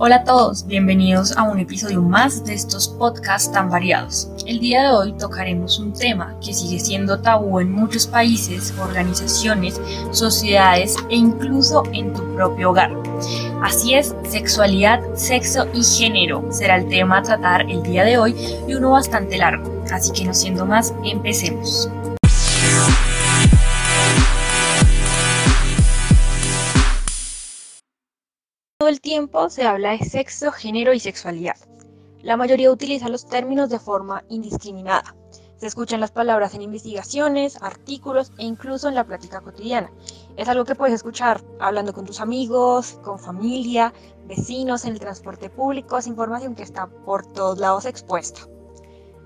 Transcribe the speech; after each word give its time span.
Hola 0.00 0.16
a 0.16 0.24
todos, 0.24 0.64
bienvenidos 0.66 1.36
a 1.36 1.42
un 1.42 1.58
episodio 1.58 2.00
más 2.00 2.44
de 2.44 2.54
estos 2.54 2.86
podcasts 2.86 3.50
tan 3.50 3.68
variados. 3.68 4.30
El 4.46 4.60
día 4.60 4.82
de 4.82 4.90
hoy 4.90 5.12
tocaremos 5.18 5.80
un 5.80 5.92
tema 5.92 6.36
que 6.40 6.54
sigue 6.54 6.78
siendo 6.78 7.18
tabú 7.18 7.58
en 7.58 7.72
muchos 7.72 8.06
países, 8.06 8.72
organizaciones, 8.80 9.80
sociedades 10.12 10.94
e 11.10 11.16
incluso 11.16 11.82
en 11.92 12.12
tu 12.12 12.22
propio 12.34 12.70
hogar. 12.70 12.92
Así 13.60 13.94
es, 13.94 14.14
sexualidad, 14.28 15.00
sexo 15.14 15.66
y 15.74 15.82
género 15.82 16.44
será 16.50 16.76
el 16.76 16.88
tema 16.88 17.18
a 17.18 17.22
tratar 17.22 17.62
el 17.62 17.82
día 17.82 18.04
de 18.04 18.18
hoy 18.18 18.36
y 18.68 18.74
uno 18.74 18.90
bastante 18.90 19.36
largo. 19.36 19.82
Así 19.90 20.12
que 20.12 20.24
no 20.24 20.32
siendo 20.32 20.64
más, 20.64 20.94
empecemos. 21.02 21.90
Todo 28.88 28.94
el 28.94 29.02
tiempo 29.02 29.50
se 29.50 29.66
habla 29.66 29.90
de 29.90 29.98
sexo, 29.98 30.50
género 30.50 30.94
y 30.94 30.98
sexualidad. 30.98 31.56
La 32.22 32.38
mayoría 32.38 32.72
utiliza 32.72 33.10
los 33.10 33.28
términos 33.28 33.68
de 33.68 33.78
forma 33.78 34.24
indiscriminada. 34.30 35.14
Se 35.58 35.66
escuchan 35.66 36.00
las 36.00 36.10
palabras 36.10 36.54
en 36.54 36.62
investigaciones, 36.62 37.60
artículos 37.60 38.32
e 38.38 38.46
incluso 38.46 38.88
en 38.88 38.94
la 38.94 39.04
práctica 39.04 39.42
cotidiana. 39.42 39.92
Es 40.38 40.48
algo 40.48 40.64
que 40.64 40.74
puedes 40.74 40.94
escuchar 40.94 41.44
hablando 41.60 41.92
con 41.92 42.06
tus 42.06 42.18
amigos, 42.18 42.98
con 43.04 43.18
familia, 43.18 43.92
vecinos, 44.24 44.86
en 44.86 44.94
el 44.94 45.00
transporte 45.00 45.50
público. 45.50 45.98
Es 45.98 46.06
información 46.06 46.54
que 46.54 46.62
está 46.62 46.86
por 46.86 47.30
todos 47.34 47.58
lados 47.58 47.84
expuesta. 47.84 48.40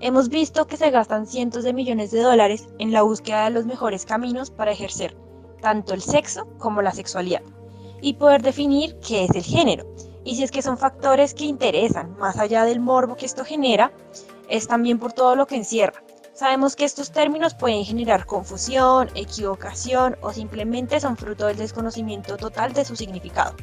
Hemos 0.01 0.27
visto 0.27 0.67
que 0.67 0.75
se 0.75 0.91
gastan 0.91 1.25
cientos 1.25 1.63
de 1.63 1.71
millones 1.71 2.11
de 2.11 2.19
dólares 2.19 2.67
en 2.79 2.91
la 2.91 3.03
búsqueda 3.03 3.45
de 3.45 3.51
los 3.51 3.65
mejores 3.65 4.05
caminos 4.05 4.51
para 4.51 4.73
ejercer 4.73 5.15
tanto 5.61 5.93
el 5.93 6.01
sexo 6.01 6.49
como 6.57 6.81
la 6.81 6.91
sexualidad 6.91 7.43
y 8.03 8.15
poder 8.15 8.41
definir 8.41 8.99
qué 8.99 9.23
es 9.23 9.31
el 9.31 9.43
género. 9.43 9.85
Y 10.25 10.35
si 10.35 10.43
es 10.43 10.51
que 10.51 10.61
son 10.61 10.77
factores 10.77 11.33
que 11.33 11.45
interesan, 11.45 12.15
más 12.17 12.37
allá 12.37 12.65
del 12.65 12.81
morbo 12.81 13.15
que 13.15 13.25
esto 13.25 13.45
genera, 13.45 13.93
es 14.49 14.67
también 14.67 14.99
por 14.99 15.13
todo 15.13 15.35
lo 15.35 15.47
que 15.47 15.55
encierra. 15.55 16.03
Sabemos 16.33 16.75
que 16.75 16.83
estos 16.83 17.11
términos 17.11 17.53
pueden 17.53 17.85
generar 17.85 18.25
confusión, 18.25 19.09
equivocación 19.15 20.17
o 20.21 20.33
simplemente 20.33 20.99
son 20.99 21.15
fruto 21.15 21.47
del 21.47 21.57
desconocimiento 21.57 22.35
total 22.35 22.73
de 22.73 22.83
su 22.83 22.95
significado. 22.95 23.55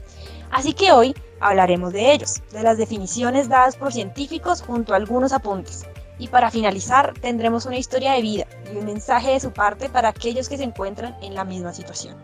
Así 0.51 0.73
que 0.73 0.91
hoy 0.91 1.15
hablaremos 1.41 1.93
de 1.93 2.13
ellos, 2.13 2.41
de 2.53 2.63
las 2.63 2.79
definiciones 2.79 3.49
dadas 3.49 3.77
por 3.77 3.93
científicos 3.93 4.63
junto 4.63 4.95
a 4.95 4.97
algunos 4.97 5.33
apuntes. 5.33 5.85
Y 6.19 6.29
para 6.29 6.51
finalizar 6.51 7.13
tendremos 7.21 7.67
una 7.67 7.79
historia 7.79 8.13
de 8.13 8.23
vida 8.23 8.47
y 8.73 8.77
un 8.77 8.87
mensaje 8.87 9.33
de 9.33 9.41
su 9.41 9.53
parte 9.53 9.91
para 9.91 10.09
aquellos 10.09 10.49
que 10.49 10.57
se 10.57 10.65
encuentran 10.65 11.17
en 11.23 11.35
la 11.35 11.45
misma 11.45 11.75
situación. 11.75 12.17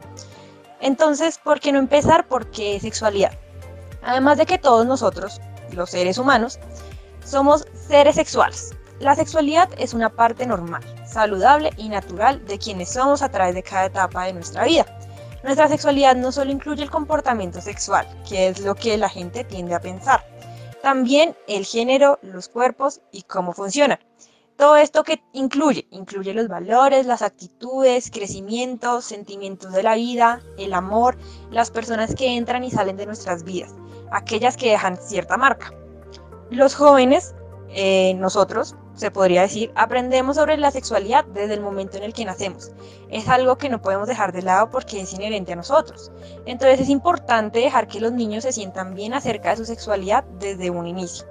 Entonces, 0.80 1.38
¿por 1.38 1.60
qué 1.60 1.72
no 1.72 1.78
empezar 1.78 2.26
por 2.28 2.50
qué 2.50 2.78
sexualidad? 2.80 3.32
Además 4.02 4.38
de 4.38 4.46
que 4.46 4.58
todos 4.58 4.86
nosotros, 4.86 5.40
los 5.72 5.90
seres 5.90 6.18
humanos, 6.18 6.58
somos 7.24 7.66
seres 7.88 8.14
sexuales. 8.14 8.74
La 9.00 9.14
sexualidad 9.14 9.68
es 9.78 9.94
una 9.94 10.10
parte 10.10 10.46
normal, 10.46 10.82
saludable 11.06 11.70
y 11.76 11.88
natural 11.88 12.44
de 12.46 12.58
quienes 12.58 12.90
somos 12.90 13.20
a 13.22 13.30
través 13.30 13.54
de 13.54 13.62
cada 13.62 13.86
etapa 13.86 14.24
de 14.24 14.32
nuestra 14.32 14.64
vida. 14.64 14.86
Nuestra 15.42 15.68
sexualidad 15.68 16.16
no 16.16 16.32
solo 16.32 16.50
incluye 16.50 16.82
el 16.82 16.90
comportamiento 16.90 17.60
sexual, 17.60 18.06
que 18.28 18.48
es 18.48 18.60
lo 18.60 18.74
que 18.74 18.96
la 18.96 19.08
gente 19.08 19.44
tiende 19.44 19.74
a 19.74 19.80
pensar, 19.80 20.24
también 20.82 21.36
el 21.48 21.64
género, 21.64 22.20
los 22.22 22.48
cuerpos 22.48 23.00
y 23.10 23.22
cómo 23.22 23.52
funcionan. 23.52 23.98
Todo 24.56 24.76
esto 24.76 25.04
que 25.04 25.22
incluye, 25.34 25.86
incluye 25.90 26.32
los 26.32 26.48
valores, 26.48 27.04
las 27.04 27.20
actitudes, 27.20 28.10
crecimientos, 28.10 29.04
sentimientos 29.04 29.72
de 29.72 29.82
la 29.82 29.94
vida, 29.96 30.40
el 30.56 30.72
amor, 30.72 31.18
las 31.50 31.70
personas 31.70 32.14
que 32.14 32.36
entran 32.36 32.64
y 32.64 32.70
salen 32.70 32.96
de 32.96 33.04
nuestras 33.04 33.44
vidas, 33.44 33.74
aquellas 34.12 34.56
que 34.56 34.70
dejan 34.70 34.96
cierta 34.96 35.36
marca. 35.36 35.74
Los 36.50 36.74
jóvenes, 36.74 37.34
eh, 37.70 38.14
nosotros, 38.14 38.76
se 38.94 39.10
podría 39.10 39.42
decir, 39.42 39.70
aprendemos 39.74 40.36
sobre 40.36 40.56
la 40.56 40.70
sexualidad 40.70 41.24
desde 41.26 41.54
el 41.54 41.60
momento 41.60 41.96
en 41.96 42.04
el 42.04 42.14
que 42.14 42.24
nacemos. 42.24 42.72
Es 43.10 43.28
algo 43.28 43.58
que 43.58 43.68
no 43.68 43.82
podemos 43.82 44.08
dejar 44.08 44.32
de 44.32 44.42
lado 44.42 44.70
porque 44.70 45.00
es 45.00 45.12
inherente 45.12 45.52
a 45.52 45.56
nosotros. 45.56 46.10
Entonces 46.46 46.80
es 46.80 46.88
importante 46.88 47.58
dejar 47.58 47.88
que 47.88 48.00
los 48.00 48.12
niños 48.12 48.44
se 48.44 48.52
sientan 48.52 48.94
bien 48.94 49.14
acerca 49.14 49.50
de 49.50 49.56
su 49.56 49.64
sexualidad 49.64 50.24
desde 50.38 50.70
un 50.70 50.86
inicio. 50.86 51.26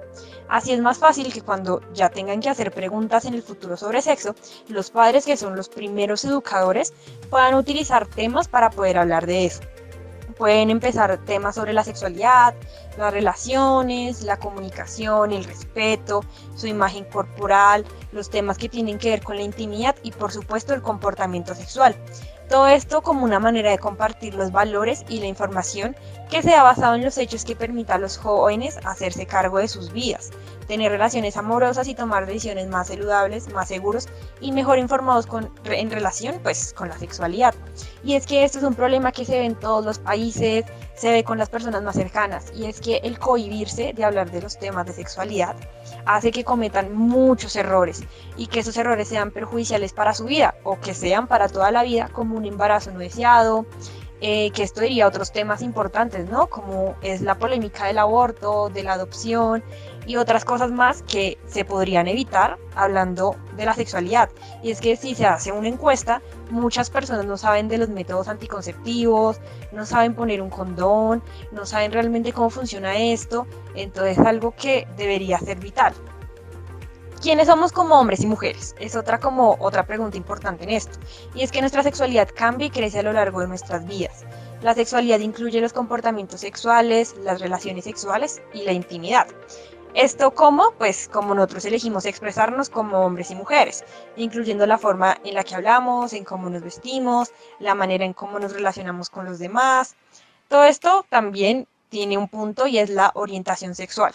Así 0.48 0.72
es 0.72 0.80
más 0.80 0.98
fácil 0.98 1.32
que 1.32 1.40
cuando 1.40 1.80
ya 1.92 2.08
tengan 2.08 2.40
que 2.40 2.48
hacer 2.48 2.72
preguntas 2.72 3.24
en 3.24 3.34
el 3.34 3.42
futuro 3.42 3.76
sobre 3.76 4.00
sexo, 4.00 4.34
los 4.68 4.90
padres 4.90 5.24
que 5.24 5.36
son 5.36 5.56
los 5.56 5.68
primeros 5.68 6.24
educadores 6.24 6.94
puedan 7.30 7.54
utilizar 7.54 8.06
temas 8.06 8.46
para 8.46 8.70
poder 8.70 8.98
hablar 8.98 9.26
de 9.26 9.46
eso. 9.46 9.60
Pueden 10.36 10.68
empezar 10.70 11.18
temas 11.24 11.54
sobre 11.54 11.72
la 11.72 11.82
sexualidad, 11.82 12.54
las 12.98 13.12
relaciones, 13.12 14.22
la 14.22 14.38
comunicación, 14.38 15.32
el 15.32 15.44
respeto, 15.44 16.22
su 16.54 16.66
imagen 16.66 17.04
corporal, 17.04 17.84
los 18.12 18.28
temas 18.28 18.58
que 18.58 18.68
tienen 18.68 18.98
que 18.98 19.10
ver 19.10 19.22
con 19.22 19.36
la 19.36 19.42
intimidad 19.42 19.96
y 20.02 20.10
por 20.10 20.32
supuesto 20.32 20.74
el 20.74 20.82
comportamiento 20.82 21.54
sexual. 21.54 21.96
Todo 22.48 22.68
esto 22.68 23.02
como 23.02 23.24
una 23.24 23.40
manera 23.40 23.70
de 23.70 23.78
compartir 23.78 24.34
los 24.34 24.52
valores 24.52 25.04
y 25.08 25.18
la 25.18 25.26
información 25.26 25.96
que 26.30 26.42
se 26.42 26.54
ha 26.54 26.62
basado 26.62 26.94
en 26.94 27.04
los 27.04 27.18
hechos 27.18 27.44
que 27.44 27.56
permita 27.56 27.94
a 27.94 27.98
los 27.98 28.18
jóvenes 28.18 28.78
hacerse 28.84 29.26
cargo 29.26 29.58
de 29.58 29.66
sus 29.66 29.92
vidas, 29.92 30.30
tener 30.68 30.92
relaciones 30.92 31.36
amorosas 31.36 31.88
y 31.88 31.94
tomar 31.94 32.26
decisiones 32.26 32.68
más 32.68 32.88
saludables, 32.88 33.52
más 33.52 33.68
seguros 33.68 34.08
y 34.40 34.52
mejor 34.52 34.78
informados 34.78 35.26
en 35.64 35.90
relación 35.90 36.38
pues, 36.42 36.72
con 36.72 36.88
la 36.88 36.98
sexualidad. 36.98 37.54
Y 38.04 38.14
es 38.14 38.26
que 38.26 38.44
esto 38.44 38.58
es 38.58 38.64
un 38.64 38.74
problema 38.74 39.10
que 39.10 39.24
se 39.24 39.38
ve 39.38 39.44
en 39.44 39.56
todos 39.56 39.84
los 39.84 39.98
países, 39.98 40.64
se 40.94 41.10
ve 41.10 41.24
con 41.24 41.38
las 41.38 41.50
personas 41.50 41.82
más 41.82 41.96
cercanas, 41.96 42.52
y 42.54 42.66
es 42.66 42.80
que 42.80 42.98
el 42.98 43.18
cohibirse 43.18 43.92
de 43.92 44.04
hablar 44.04 44.30
de 44.30 44.42
los 44.42 44.56
temas 44.58 44.86
de 44.86 44.92
sexualidad 44.92 45.56
hace 46.06 46.30
que 46.30 46.44
cometan 46.44 46.96
muchos 46.96 47.56
errores 47.56 48.04
y 48.36 48.46
que 48.46 48.60
esos 48.60 48.76
errores 48.76 49.08
sean 49.08 49.32
perjudiciales 49.32 49.92
para 49.92 50.14
su 50.14 50.24
vida 50.24 50.54
o 50.62 50.80
que 50.80 50.94
sean 50.94 51.26
para 51.26 51.48
toda 51.48 51.70
la 51.70 51.82
vida 51.82 52.08
como 52.12 52.36
un 52.36 52.46
embarazo 52.46 52.92
no 52.92 53.00
deseado, 53.00 53.66
eh, 54.20 54.50
que 54.52 54.62
esto 54.62 54.80
diría 54.80 55.06
otros 55.06 55.30
temas 55.30 55.60
importantes, 55.60 56.28
¿no? 56.30 56.46
Como 56.46 56.96
es 57.02 57.20
la 57.20 57.38
polémica 57.38 57.86
del 57.86 57.98
aborto, 57.98 58.70
de 58.70 58.82
la 58.82 58.94
adopción 58.94 59.62
y 60.06 60.16
otras 60.16 60.44
cosas 60.44 60.70
más 60.70 61.02
que 61.02 61.36
se 61.46 61.64
podrían 61.64 62.08
evitar 62.08 62.56
hablando 62.74 63.36
de 63.56 63.66
la 63.66 63.74
sexualidad. 63.74 64.30
Y 64.62 64.70
es 64.70 64.80
que 64.80 64.96
si 64.96 65.14
se 65.14 65.26
hace 65.26 65.52
una 65.52 65.68
encuesta, 65.68 66.22
muchas 66.50 66.88
personas 66.88 67.26
no 67.26 67.36
saben 67.36 67.68
de 67.68 67.78
los 67.78 67.88
métodos 67.88 68.28
anticonceptivos, 68.28 69.38
no 69.72 69.84
saben 69.84 70.14
poner 70.14 70.40
un 70.40 70.50
condón, 70.50 71.22
no 71.52 71.66
saben 71.66 71.92
realmente 71.92 72.32
cómo 72.32 72.48
funciona 72.48 72.96
esto, 72.96 73.46
entonces 73.74 74.18
es 74.18 74.26
algo 74.26 74.52
que 74.52 74.88
debería 74.96 75.38
ser 75.38 75.58
vital. 75.58 75.92
¿Quiénes 77.26 77.48
somos 77.48 77.72
como 77.72 77.98
hombres 77.98 78.20
y 78.20 78.26
mujeres? 78.28 78.76
Es 78.78 78.94
otra 78.94 79.18
como 79.18 79.56
otra 79.58 79.84
pregunta 79.84 80.16
importante 80.16 80.62
en 80.62 80.70
esto. 80.70 80.96
Y 81.34 81.42
es 81.42 81.50
que 81.50 81.60
nuestra 81.60 81.82
sexualidad 81.82 82.28
cambia 82.32 82.68
y 82.68 82.70
crece 82.70 83.00
a 83.00 83.02
lo 83.02 83.12
largo 83.12 83.40
de 83.40 83.48
nuestras 83.48 83.84
vidas. 83.84 84.24
La 84.62 84.74
sexualidad 84.74 85.18
incluye 85.18 85.60
los 85.60 85.72
comportamientos 85.72 86.42
sexuales, 86.42 87.16
las 87.24 87.40
relaciones 87.40 87.82
sexuales 87.82 88.40
y 88.54 88.62
la 88.62 88.70
intimidad. 88.70 89.26
Esto 89.94 90.36
como, 90.36 90.70
pues 90.78 91.08
como 91.08 91.34
nosotros 91.34 91.64
elegimos 91.64 92.06
expresarnos 92.06 92.70
como 92.70 93.04
hombres 93.04 93.32
y 93.32 93.34
mujeres, 93.34 93.84
incluyendo 94.16 94.64
la 94.64 94.78
forma 94.78 95.18
en 95.24 95.34
la 95.34 95.42
que 95.42 95.56
hablamos, 95.56 96.12
en 96.12 96.22
cómo 96.22 96.48
nos 96.48 96.62
vestimos, 96.62 97.32
la 97.58 97.74
manera 97.74 98.04
en 98.04 98.12
cómo 98.12 98.38
nos 98.38 98.52
relacionamos 98.52 99.10
con 99.10 99.24
los 99.24 99.40
demás. 99.40 99.96
Todo 100.46 100.62
esto 100.62 101.04
también 101.08 101.66
tiene 101.88 102.18
un 102.18 102.28
punto 102.28 102.68
y 102.68 102.78
es 102.78 102.88
la 102.88 103.10
orientación 103.16 103.74
sexual. 103.74 104.14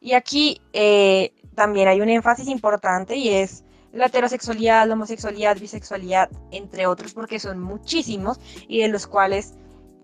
Y 0.00 0.12
aquí 0.12 0.60
eh, 0.72 1.32
también 1.56 1.88
hay 1.88 2.00
un 2.00 2.08
énfasis 2.08 2.46
importante 2.46 3.16
y 3.16 3.30
es 3.30 3.64
la 3.92 4.06
heterosexualidad, 4.06 4.86
la 4.86 4.94
homosexualidad, 4.94 5.58
bisexualidad, 5.58 6.30
entre 6.52 6.86
otros, 6.86 7.14
porque 7.14 7.40
son 7.40 7.58
muchísimos 7.58 8.38
y 8.68 8.82
de 8.82 8.88
los 8.88 9.06
cuales 9.06 9.54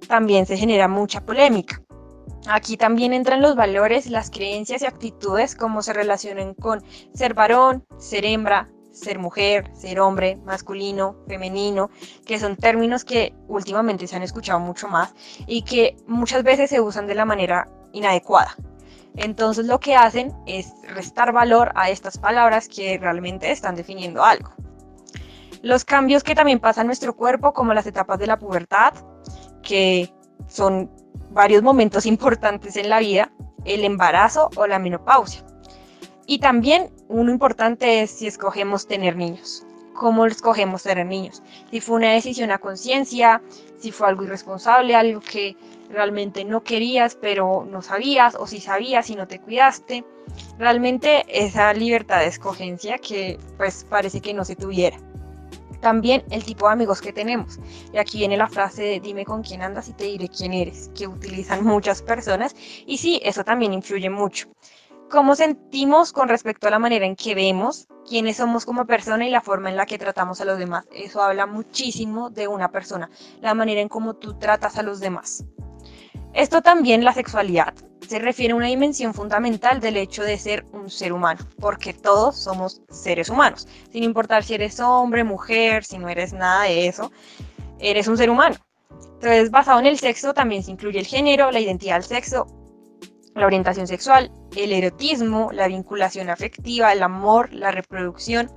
también 0.08 0.46
se 0.46 0.56
genera 0.56 0.88
mucha 0.88 1.24
polémica. 1.24 1.80
Aquí 2.48 2.76
también 2.76 3.12
entran 3.12 3.42
los 3.42 3.54
valores, 3.54 4.08
las 4.08 4.30
creencias 4.30 4.82
y 4.82 4.86
actitudes, 4.86 5.54
como 5.54 5.82
se 5.82 5.92
relacionan 5.92 6.54
con 6.54 6.82
ser 7.14 7.34
varón, 7.34 7.84
ser 7.98 8.24
hembra, 8.24 8.68
ser 8.90 9.18
mujer, 9.18 9.70
ser 9.74 10.00
hombre, 10.00 10.36
masculino, 10.44 11.16
femenino, 11.28 11.90
que 12.26 12.40
son 12.40 12.56
términos 12.56 13.04
que 13.04 13.34
últimamente 13.46 14.06
se 14.06 14.16
han 14.16 14.22
escuchado 14.22 14.58
mucho 14.58 14.88
más 14.88 15.14
y 15.46 15.62
que 15.62 15.96
muchas 16.06 16.42
veces 16.42 16.70
se 16.70 16.80
usan 16.80 17.06
de 17.06 17.14
la 17.14 17.24
manera 17.24 17.68
inadecuada. 17.92 18.56
Entonces 19.16 19.66
lo 19.66 19.78
que 19.80 19.94
hacen 19.94 20.32
es 20.46 20.72
restar 20.88 21.32
valor 21.32 21.72
a 21.74 21.90
estas 21.90 22.18
palabras 22.18 22.68
que 22.68 22.98
realmente 22.98 23.50
están 23.50 23.74
definiendo 23.74 24.24
algo. 24.24 24.52
Los 25.62 25.84
cambios 25.84 26.24
que 26.24 26.34
también 26.34 26.58
pasan 26.58 26.82
en 26.82 26.86
nuestro 26.88 27.14
cuerpo, 27.14 27.52
como 27.52 27.74
las 27.74 27.86
etapas 27.86 28.18
de 28.18 28.26
la 28.26 28.38
pubertad, 28.38 28.94
que 29.62 30.12
son 30.48 30.90
varios 31.30 31.62
momentos 31.62 32.06
importantes 32.06 32.76
en 32.76 32.88
la 32.88 32.98
vida, 32.98 33.32
el 33.64 33.84
embarazo 33.84 34.50
o 34.56 34.66
la 34.66 34.78
menopausia. 34.78 35.44
Y 36.26 36.38
también 36.38 36.90
uno 37.08 37.30
importante 37.30 38.02
es 38.02 38.10
si 38.10 38.26
escogemos 38.26 38.86
tener 38.86 39.16
niños. 39.16 39.66
¿Cómo 39.94 40.24
escogemos 40.24 40.82
tener 40.82 41.06
niños? 41.06 41.42
Si 41.70 41.80
fue 41.80 41.96
una 41.96 42.12
decisión 42.12 42.50
a 42.50 42.58
conciencia, 42.58 43.42
si 43.78 43.92
fue 43.92 44.08
algo 44.08 44.24
irresponsable, 44.24 44.96
algo 44.96 45.20
que 45.20 45.56
realmente 45.92 46.44
no 46.44 46.62
querías 46.62 47.14
pero 47.14 47.66
no 47.68 47.82
sabías 47.82 48.34
o 48.34 48.46
si 48.46 48.60
sabías 48.60 49.10
y 49.10 49.14
no 49.14 49.28
te 49.28 49.38
cuidaste. 49.40 50.04
Realmente 50.58 51.24
esa 51.28 51.72
libertad 51.72 52.20
de 52.20 52.26
escogencia 52.26 52.98
que 52.98 53.38
pues 53.56 53.84
parece 53.88 54.20
que 54.20 54.34
no 54.34 54.44
se 54.44 54.56
tuviera. 54.56 54.96
También 55.80 56.22
el 56.30 56.44
tipo 56.44 56.66
de 56.66 56.74
amigos 56.74 57.00
que 57.00 57.12
tenemos. 57.12 57.58
Y 57.92 57.98
aquí 57.98 58.18
viene 58.18 58.36
la 58.36 58.48
frase 58.48 58.82
de 58.82 59.00
dime 59.00 59.24
con 59.24 59.42
quién 59.42 59.62
andas 59.62 59.88
y 59.88 59.92
te 59.92 60.04
diré 60.04 60.28
quién 60.28 60.52
eres, 60.52 60.90
que 60.94 61.08
utilizan 61.08 61.64
muchas 61.64 62.02
personas. 62.02 62.54
Y 62.86 62.98
sí, 62.98 63.20
eso 63.24 63.42
también 63.44 63.72
influye 63.72 64.08
mucho. 64.08 64.48
Cómo 65.10 65.34
sentimos 65.34 66.12
con 66.12 66.28
respecto 66.28 66.68
a 66.68 66.70
la 66.70 66.78
manera 66.78 67.04
en 67.04 67.16
que 67.16 67.34
vemos, 67.34 67.86
quiénes 68.08 68.38
somos 68.38 68.64
como 68.64 68.86
persona 68.86 69.26
y 69.26 69.30
la 69.30 69.42
forma 69.42 69.68
en 69.68 69.76
la 69.76 69.84
que 69.84 69.98
tratamos 69.98 70.40
a 70.40 70.44
los 70.44 70.56
demás. 70.56 70.86
Eso 70.92 71.20
habla 71.20 71.46
muchísimo 71.46 72.30
de 72.30 72.48
una 72.48 72.70
persona, 72.70 73.10
la 73.40 73.52
manera 73.52 73.80
en 73.80 73.88
cómo 73.88 74.14
tú 74.14 74.38
tratas 74.38 74.78
a 74.78 74.82
los 74.82 75.00
demás. 75.00 75.44
Esto 76.34 76.62
también, 76.62 77.04
la 77.04 77.12
sexualidad, 77.12 77.74
se 78.08 78.18
refiere 78.18 78.52
a 78.52 78.56
una 78.56 78.66
dimensión 78.66 79.12
fundamental 79.12 79.80
del 79.80 79.96
hecho 79.96 80.22
de 80.22 80.38
ser 80.38 80.64
un 80.72 80.88
ser 80.90 81.12
humano, 81.12 81.40
porque 81.58 81.92
todos 81.92 82.36
somos 82.36 82.82
seres 82.90 83.28
humanos, 83.28 83.68
sin 83.90 84.02
importar 84.02 84.42
si 84.42 84.54
eres 84.54 84.80
hombre, 84.80 85.24
mujer, 85.24 85.84
si 85.84 85.98
no 85.98 86.08
eres 86.08 86.32
nada 86.32 86.64
de 86.64 86.88
eso, 86.88 87.12
eres 87.78 88.08
un 88.08 88.16
ser 88.16 88.30
humano. 88.30 88.56
Entonces, 89.14 89.50
basado 89.50 89.78
en 89.80 89.86
el 89.86 89.98
sexo, 89.98 90.34
también 90.34 90.62
se 90.62 90.70
incluye 90.70 90.98
el 90.98 91.06
género, 91.06 91.50
la 91.50 91.60
identidad 91.60 91.96
del 91.96 92.04
sexo, 92.04 92.46
la 93.34 93.46
orientación 93.46 93.86
sexual, 93.86 94.30
el 94.56 94.72
erotismo, 94.72 95.50
la 95.52 95.68
vinculación 95.68 96.28
afectiva, 96.28 96.92
el 96.92 97.02
amor, 97.02 97.52
la 97.52 97.70
reproducción. 97.70 98.50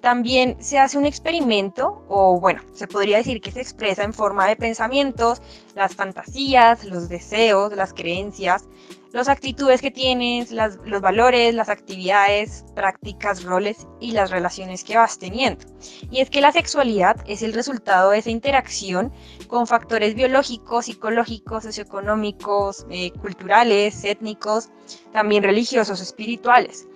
También 0.00 0.56
se 0.60 0.78
hace 0.78 0.96
un 0.96 1.04
experimento, 1.04 2.04
o 2.08 2.40
bueno, 2.40 2.62
se 2.72 2.86
podría 2.86 3.18
decir 3.18 3.40
que 3.40 3.52
se 3.52 3.60
expresa 3.60 4.02
en 4.02 4.14
forma 4.14 4.46
de 4.46 4.56
pensamientos, 4.56 5.42
las 5.74 5.94
fantasías, 5.94 6.84
los 6.84 7.08
deseos, 7.08 7.76
las 7.76 7.92
creencias, 7.92 8.64
las 9.12 9.28
actitudes 9.28 9.82
que 9.82 9.90
tienes, 9.90 10.52
los 10.52 11.00
valores, 11.00 11.54
las 11.54 11.68
actividades, 11.68 12.64
prácticas, 12.74 13.42
roles 13.42 13.86
y 14.00 14.12
las 14.12 14.30
relaciones 14.30 14.84
que 14.84 14.96
vas 14.96 15.18
teniendo. 15.18 15.66
Y 16.10 16.20
es 16.20 16.30
que 16.30 16.40
la 16.40 16.52
sexualidad 16.52 17.16
es 17.26 17.42
el 17.42 17.52
resultado 17.52 18.10
de 18.10 18.18
esa 18.18 18.30
interacción 18.30 19.12
con 19.48 19.66
factores 19.66 20.14
biológicos, 20.14 20.86
psicológicos, 20.86 21.64
socioeconómicos, 21.64 22.86
eh, 22.90 23.10
culturales, 23.20 24.04
étnicos, 24.04 24.70
también 25.12 25.42
religiosos, 25.42 26.00
espirituales. 26.00 26.86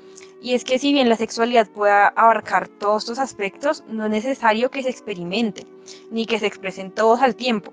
Y 0.45 0.53
es 0.53 0.63
que 0.63 0.79
si 0.79 0.93
bien 0.93 1.09
la 1.09 1.17
sexualidad 1.17 1.67
pueda 1.69 2.09
abarcar 2.09 2.69
todos 2.69 3.05
estos 3.05 3.19
aspectos, 3.19 3.83
no 3.89 4.05
es 4.05 4.11
necesario 4.11 4.71
que 4.71 4.83
se 4.83 4.91
experimenten, 4.91 5.67
ni 6.11 6.27
que 6.27 6.39
se 6.39 6.45
expresen 6.45 6.91
todos 6.91 7.23
al 7.23 7.35
tiempo. 7.35 7.73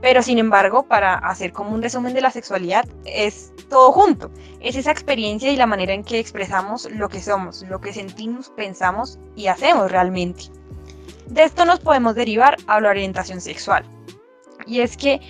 Pero 0.00 0.22
sin 0.22 0.38
embargo, 0.38 0.84
para 0.84 1.16
hacer 1.16 1.52
como 1.52 1.74
un 1.74 1.82
resumen 1.82 2.14
de 2.14 2.22
la 2.22 2.30
sexualidad, 2.30 2.88
es 3.04 3.52
todo 3.68 3.92
junto. 3.92 4.30
Es 4.60 4.74
esa 4.74 4.90
experiencia 4.90 5.52
y 5.52 5.56
la 5.56 5.66
manera 5.66 5.92
en 5.92 6.02
que 6.02 6.18
expresamos 6.18 6.90
lo 6.90 7.10
que 7.10 7.20
somos, 7.20 7.62
lo 7.68 7.78
que 7.82 7.92
sentimos, 7.92 8.48
pensamos 8.56 9.18
y 9.36 9.48
hacemos 9.48 9.92
realmente. 9.92 10.44
De 11.26 11.42
esto 11.42 11.66
nos 11.66 11.80
podemos 11.80 12.14
derivar 12.14 12.56
a 12.68 12.80
la 12.80 12.88
orientación 12.88 13.42
sexual. 13.42 13.84
Y 14.66 14.80
es 14.80 14.96
que 14.96 15.20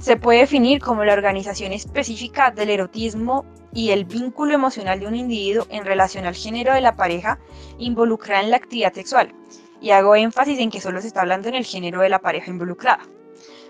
se 0.00 0.16
puede 0.16 0.40
definir 0.40 0.80
como 0.80 1.04
la 1.04 1.12
organización 1.12 1.70
específica 1.70 2.50
del 2.50 2.70
erotismo 2.70 3.44
y 3.72 3.90
el 3.90 4.04
vínculo 4.04 4.54
emocional 4.54 5.00
de 5.00 5.06
un 5.06 5.14
individuo 5.14 5.66
en 5.70 5.84
relación 5.84 6.26
al 6.26 6.34
género 6.34 6.74
de 6.74 6.80
la 6.80 6.96
pareja 6.96 7.38
involucrada 7.78 8.42
en 8.42 8.50
la 8.50 8.56
actividad 8.56 8.92
sexual. 8.92 9.34
Y 9.80 9.90
hago 9.90 10.14
énfasis 10.14 10.58
en 10.58 10.70
que 10.70 10.80
solo 10.80 11.00
se 11.00 11.06
está 11.06 11.22
hablando 11.22 11.48
en 11.48 11.54
el 11.54 11.64
género 11.64 12.00
de 12.00 12.08
la 12.08 12.18
pareja 12.18 12.50
involucrada. 12.50 13.02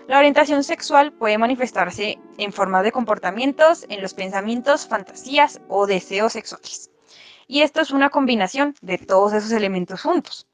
La 0.07 0.17
orientación 0.17 0.63
sexual 0.63 1.13
puede 1.13 1.37
manifestarse 1.37 2.19
en 2.37 2.51
forma 2.51 2.83
de 2.83 2.91
comportamientos, 2.91 3.85
en 3.87 4.01
los 4.01 4.13
pensamientos, 4.13 4.87
fantasías 4.87 5.61
o 5.69 5.87
deseos 5.87 6.33
sexuales. 6.33 6.89
Y 7.47 7.61
esto 7.61 7.81
es 7.81 7.91
una 7.91 8.09
combinación 8.09 8.75
de 8.81 8.97
todos 8.97 9.33
esos 9.33 9.51
elementos 9.51 10.01
juntos. 10.01 10.47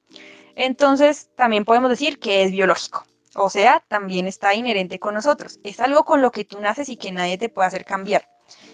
Entonces, 0.55 1.29
también 1.35 1.65
podemos 1.65 1.89
decir 1.89 2.19
que 2.19 2.43
es 2.43 2.51
biológico. 2.51 3.05
O 3.35 3.49
sea, 3.49 3.83
también 3.87 4.27
está 4.27 4.53
inherente 4.53 4.99
con 4.99 5.13
nosotros. 5.13 5.59
Es 5.63 5.79
algo 5.79 6.03
con 6.03 6.21
lo 6.21 6.31
que 6.31 6.43
tú 6.43 6.59
naces 6.59 6.89
y 6.89 6.97
que 6.97 7.11
nadie 7.11 7.37
te 7.37 7.49
puede 7.49 7.67
hacer 7.67 7.85
cambiar 7.85 8.27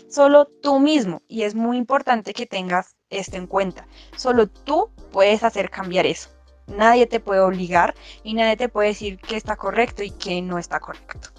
solo 0.09 0.45
tú 0.45 0.79
mismo. 0.79 1.21
Y 1.27 1.43
es 1.43 1.55
muy 1.55 1.77
importante 1.77 2.33
que 2.33 2.45
tengas 2.45 2.95
esto 3.09 3.37
en 3.37 3.47
cuenta. 3.47 3.87
Solo 4.17 4.47
tú 4.47 4.91
puedes 5.11 5.43
hacer 5.43 5.69
cambiar 5.69 6.05
eso. 6.05 6.29
Nadie 6.67 7.07
te 7.07 7.19
puede 7.19 7.41
obligar 7.41 7.93
y 8.23 8.33
nadie 8.33 8.57
te 8.57 8.69
puede 8.69 8.89
decir 8.89 9.19
que 9.19 9.35
está 9.35 9.55
correcto 9.55 10.03
y 10.03 10.11
que 10.11 10.41
no 10.41 10.57
está 10.57 10.79
correcto. 10.79 11.29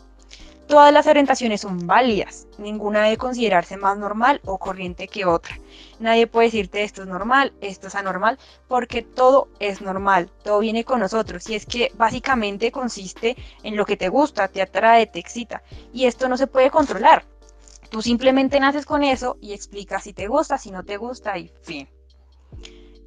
Todas 0.67 0.95
las 0.95 1.07
orientaciones 1.07 1.61
son 1.61 1.87
válidas, 1.87 2.47
ninguna 2.57 3.03
debe 3.03 3.19
considerarse 3.19 3.77
más 3.77 3.99
normal 3.99 4.41
o 4.47 4.57
corriente 4.57 5.09
que 5.09 5.27
otra. 5.27 5.59
Nadie 5.99 6.27
puede 6.27 6.47
decirte 6.47 6.83
esto 6.83 7.03
es 7.03 7.09
normal, 7.09 7.53
esto 7.61 7.89
es 7.89 7.95
anormal, 7.95 8.39
porque 8.67 9.03
todo 9.03 9.49
es 9.61 9.83
normal, 9.83 10.31
todo 10.43 10.61
viene 10.61 10.83
con 10.85 11.01
nosotros. 11.01 11.51
Y 11.51 11.55
es 11.55 11.67
que 11.67 11.93
básicamente 11.97 12.73
consiste 12.73 13.37
en 13.63 13.77
lo 13.77 13.85
que 13.85 13.99
te 13.99 14.09
gusta, 14.09 14.49
te 14.49 14.63
atrae, 14.63 15.07
te 15.07 15.19
excita. 15.19 15.63
Y 15.93 16.07
esto 16.07 16.31
no 16.31 16.39
se 16.39 16.47
puede 16.47 16.71
controlar. 16.71 17.27
Tú 17.95 18.03
simplemente 18.03 18.59
naces 18.59 18.87
con 18.87 19.05
eso 19.05 19.37
y 19.41 19.53
explicas 19.53 20.03
si 20.03 20.13
te 20.13 20.27
gusta, 20.27 20.59
si 20.59 20.73
no 20.73 20.83
te 20.83 20.97
gusta 20.97 21.39
y 21.39 21.53
fin. 21.63 21.89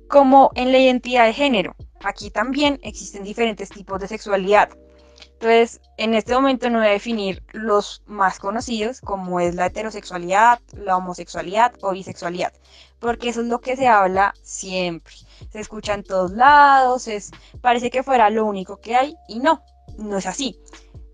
Como 0.08 0.52
en 0.56 0.72
la 0.72 0.78
identidad 0.78 1.26
de 1.26 1.34
género, 1.34 1.76
aquí 2.06 2.32
también 2.32 2.80
existen 2.84 3.26
diferentes 3.26 3.68
tipos 3.68 4.00
de 4.00 4.08
sexualidad. 4.08 4.70
Entonces, 5.34 5.82
en 5.98 6.14
este 6.14 6.34
momento 6.34 6.70
no 6.70 6.80
voy 6.80 6.88
a 6.88 6.92
definir 6.92 7.44
los 7.52 8.02
más 8.06 8.40
conocidos, 8.40 9.02
como 9.02 9.42
es 9.42 9.56
la 9.56 9.66
heterosexualidad, 9.66 10.62
la 10.72 10.96
homosexualidad 10.96 11.74
o 11.82 11.92
bisexualidad, 11.92 12.54
porque 13.00 13.28
eso 13.28 13.42
es 13.42 13.48
lo 13.48 13.60
que 13.60 13.76
se 13.76 13.90
habla 13.90 14.34
siempre. 14.42 15.16
Se 15.52 15.60
escucha 15.60 15.96
en 15.96 16.04
todos 16.04 16.32
lados, 16.32 17.10
es, 17.10 17.32
parece 17.60 17.90
que 17.90 18.04
fuera 18.04 18.30
lo 18.30 18.46
único 18.46 18.78
que 18.78 18.96
hay 18.96 19.18
y 19.28 19.40
no, 19.40 19.62
no 19.98 20.18
es 20.18 20.28
así 20.28 20.58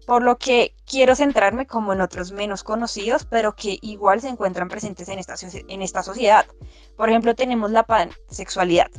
por 0.05 0.21
lo 0.21 0.37
que 0.37 0.75
quiero 0.85 1.15
centrarme 1.15 1.65
como 1.65 1.93
en 1.93 2.01
otros 2.01 2.31
menos 2.31 2.63
conocidos, 2.63 3.25
pero 3.25 3.55
que 3.55 3.77
igual 3.81 4.21
se 4.21 4.29
encuentran 4.29 4.69
presentes 4.69 5.09
en 5.09 5.19
esta, 5.19 5.35
en 5.67 5.81
esta 5.81 6.03
sociedad. 6.03 6.45
Por 6.97 7.09
ejemplo, 7.09 7.35
tenemos 7.35 7.71
la 7.71 7.83
pansexualidad. 7.83 8.91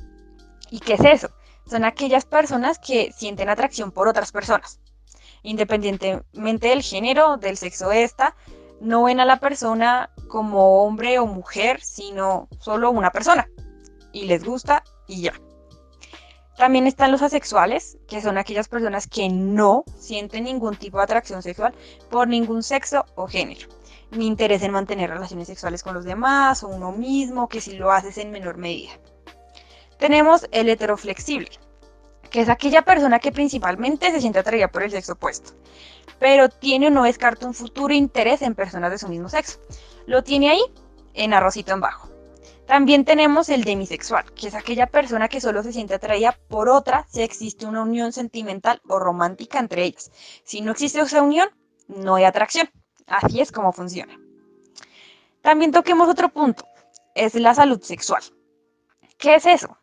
¿Y 0.71 0.81
qué 0.81 0.95
es 0.95 1.05
eso? 1.05 1.29
Son 1.67 1.85
aquellas 1.85 2.25
personas 2.25 2.79
que 2.79 3.13
sienten 3.13 3.49
atracción 3.49 3.91
por 3.91 4.09
otras 4.09 4.33
personas. 4.33 4.81
Independientemente 5.43 6.69
del 6.69 6.83
género, 6.83 7.37
del 7.37 7.57
sexo 7.57 7.89
de 7.91 8.05
esta, 8.05 8.35
no 8.81 9.05
ven 9.05 9.21
a 9.21 9.25
la 9.25 9.41
persona 9.41 10.11
como 10.29 10.85
hombre 10.85 11.19
o 11.19 11.27
mujer, 11.27 11.81
sino 11.83 12.49
solo 12.61 12.91
una 12.91 13.11
persona. 13.11 13.49
Y 14.13 14.25
les 14.25 14.45
gusta 14.45 14.85
y 15.07 15.23
ya. 15.23 15.35
También 16.57 16.87
están 16.87 17.11
los 17.11 17.23
asexuales, 17.23 17.99
que 18.07 18.21
son 18.21 18.39
aquellas 18.39 18.69
personas 18.69 19.09
que 19.09 19.29
no 19.29 19.85
sienten 19.99 20.45
ningún 20.45 20.77
tipo 20.77 20.99
de 20.99 21.05
atracción 21.05 21.43
sexual 21.43 21.75
por 22.11 22.29
ningún 22.29 22.63
sexo 22.63 23.05
o 23.17 23.27
género, 23.27 23.69
ni 24.13 24.27
interés 24.27 24.63
en 24.63 24.71
mantener 24.71 25.11
relaciones 25.11 25.49
sexuales 25.49 25.83
con 25.83 25.95
los 25.95 26.05
demás 26.05 26.63
o 26.63 26.69
uno 26.69 26.93
mismo, 26.93 27.49
que 27.49 27.61
si 27.61 27.73
lo 27.73 27.91
haces 27.91 28.19
en 28.19 28.31
menor 28.31 28.57
medida. 28.57 28.93
Tenemos 29.99 30.47
el 30.53 30.69
heteroflexible, 30.69 31.51
que 32.31 32.41
es 32.41 32.49
aquella 32.49 32.83
persona 32.83 33.19
que 33.19 33.33
principalmente 33.33 34.13
se 34.13 34.21
siente 34.21 34.39
atraída 34.39 34.69
por 34.69 34.85
el 34.85 34.93
sexo 34.93 35.15
opuesto, 35.15 35.53
pero 36.21 36.49
tiene 36.49 36.87
o 36.87 36.91
no 36.91 37.03
descarta 37.03 37.47
un 37.47 37.55
futuro 37.55 37.93
interés 37.95 38.43
en 38.43 38.55
personas 38.55 38.93
de 38.93 38.99
su 38.99 39.09
mismo 39.09 39.29
sexo. 39.29 39.59
Lo 40.07 40.23
tiene 40.23 40.51
ahí 40.51 40.63
en 41.15 41.35
arrocito 41.35 41.73
en 41.73 41.81
bajo. 41.81 42.14
También 42.67 43.05
tenemos 43.05 43.51
el 43.51 43.65
demisexual, 43.65 44.33
que 44.33 44.49
es 44.49 44.55
aquella 44.55 44.87
persona 44.87 45.29
que 45.29 45.41
solo 45.41 45.63
se 45.63 45.73
siente 45.73 45.95
atraída 45.95 46.39
por 46.49 46.71
otra 46.71 47.07
si 47.11 47.21
existe 47.21 47.67
una 47.67 47.83
unión 47.83 48.13
sentimental 48.13 48.81
o 48.89 48.99
romántica 48.99 49.59
entre 49.59 49.85
ellas. 49.85 50.11
Si 50.45 50.63
no 50.63 50.73
existe 50.73 51.01
esa 51.01 51.23
unión, 51.23 51.49
no 51.89 52.15
hay 52.15 52.25
atracción. 52.25 52.71
Así 53.07 53.41
es 53.41 53.53
como 53.53 53.73
funciona. 53.73 54.19
También 55.43 55.73
toquemos 55.73 56.09
otro 56.09 56.31
punto, 56.31 56.65
es 57.15 57.35
la 57.35 57.55
salud 57.55 57.83
sexual. 57.83 58.23
¿Qué 59.19 59.35
es 59.35 59.45
eso? 59.45 59.77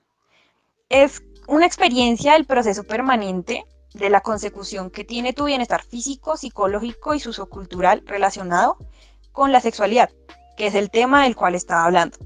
Es 0.90 1.22
una 1.48 1.68
experiencia 1.68 2.34
del 2.34 2.46
proceso 2.46 2.84
permanente 2.84 3.64
de 3.94 4.10
la 4.10 4.22
consecución 4.22 4.90
que 4.90 5.04
tiene 5.04 5.34
tu 5.34 5.46
bienestar 5.46 5.84
físico, 5.84 6.36
psicológico 6.36 7.14
y 7.14 7.20
sociocultural 7.20 8.02
relacionado 8.08 8.78
con 9.32 9.52
la 9.52 9.62
sexualidad, 9.62 10.10
que 10.58 10.68
es 10.68 10.76
el 10.76 10.90
tema 10.90 11.24
del 11.24 11.36
cual 11.36 11.54
estaba 11.54 11.86
hablando. 11.86 12.18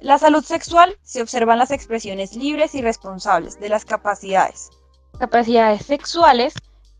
La 0.00 0.16
salud 0.16 0.42
sexual 0.42 0.96
se 1.02 1.20
observan 1.20 1.58
las 1.58 1.70
expresiones 1.70 2.34
libres 2.34 2.74
y 2.74 2.80
responsables 2.80 3.60
de 3.60 3.68
las 3.68 3.84
capacidades. 3.84 4.70
Capacidades 5.18 5.84
sexuales 5.84 6.54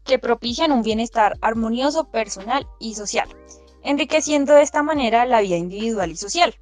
que 0.04 0.19
propician 0.19 0.71
un 0.71 0.83
bienestar 0.83 1.38
armonioso 1.40 2.11
personal 2.11 2.66
y 2.78 2.95
social, 2.95 3.26
enriqueciendo 3.83 4.52
de 4.52 4.61
esta 4.61 4.83
manera 4.83 5.25
la 5.25 5.40
vida 5.40 5.57
individual 5.57 6.11
y 6.11 6.16
social. 6.16 6.54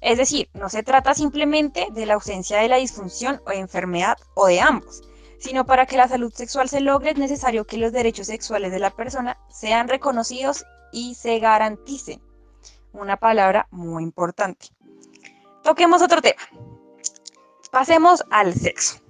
Es 0.00 0.16
decir, 0.16 0.48
no 0.54 0.70
se 0.70 0.82
trata 0.82 1.12
simplemente 1.12 1.88
de 1.92 2.06
la 2.06 2.14
ausencia 2.14 2.60
de 2.60 2.68
la 2.68 2.76
disfunción 2.76 3.42
o 3.46 3.50
enfermedad 3.50 4.16
o 4.34 4.46
de 4.46 4.62
ambos, 4.62 5.02
sino 5.38 5.66
para 5.66 5.84
que 5.84 5.98
la 5.98 6.08
salud 6.08 6.32
sexual 6.32 6.70
se 6.70 6.80
logre 6.80 7.10
es 7.10 7.18
necesario 7.18 7.66
que 7.66 7.76
los 7.76 7.92
derechos 7.92 8.28
sexuales 8.28 8.72
de 8.72 8.78
la 8.78 8.90
persona 8.90 9.36
sean 9.50 9.88
reconocidos 9.88 10.64
y 10.92 11.14
se 11.14 11.38
garanticen. 11.40 12.22
Una 12.94 13.18
palabra 13.18 13.68
muy 13.70 14.02
importante. 14.02 14.68
Toquemos 15.64 16.02
otro 16.02 16.20
tema. 16.20 16.42
Pasemos 17.70 18.22
al 18.30 18.52
sexo. 18.52 19.00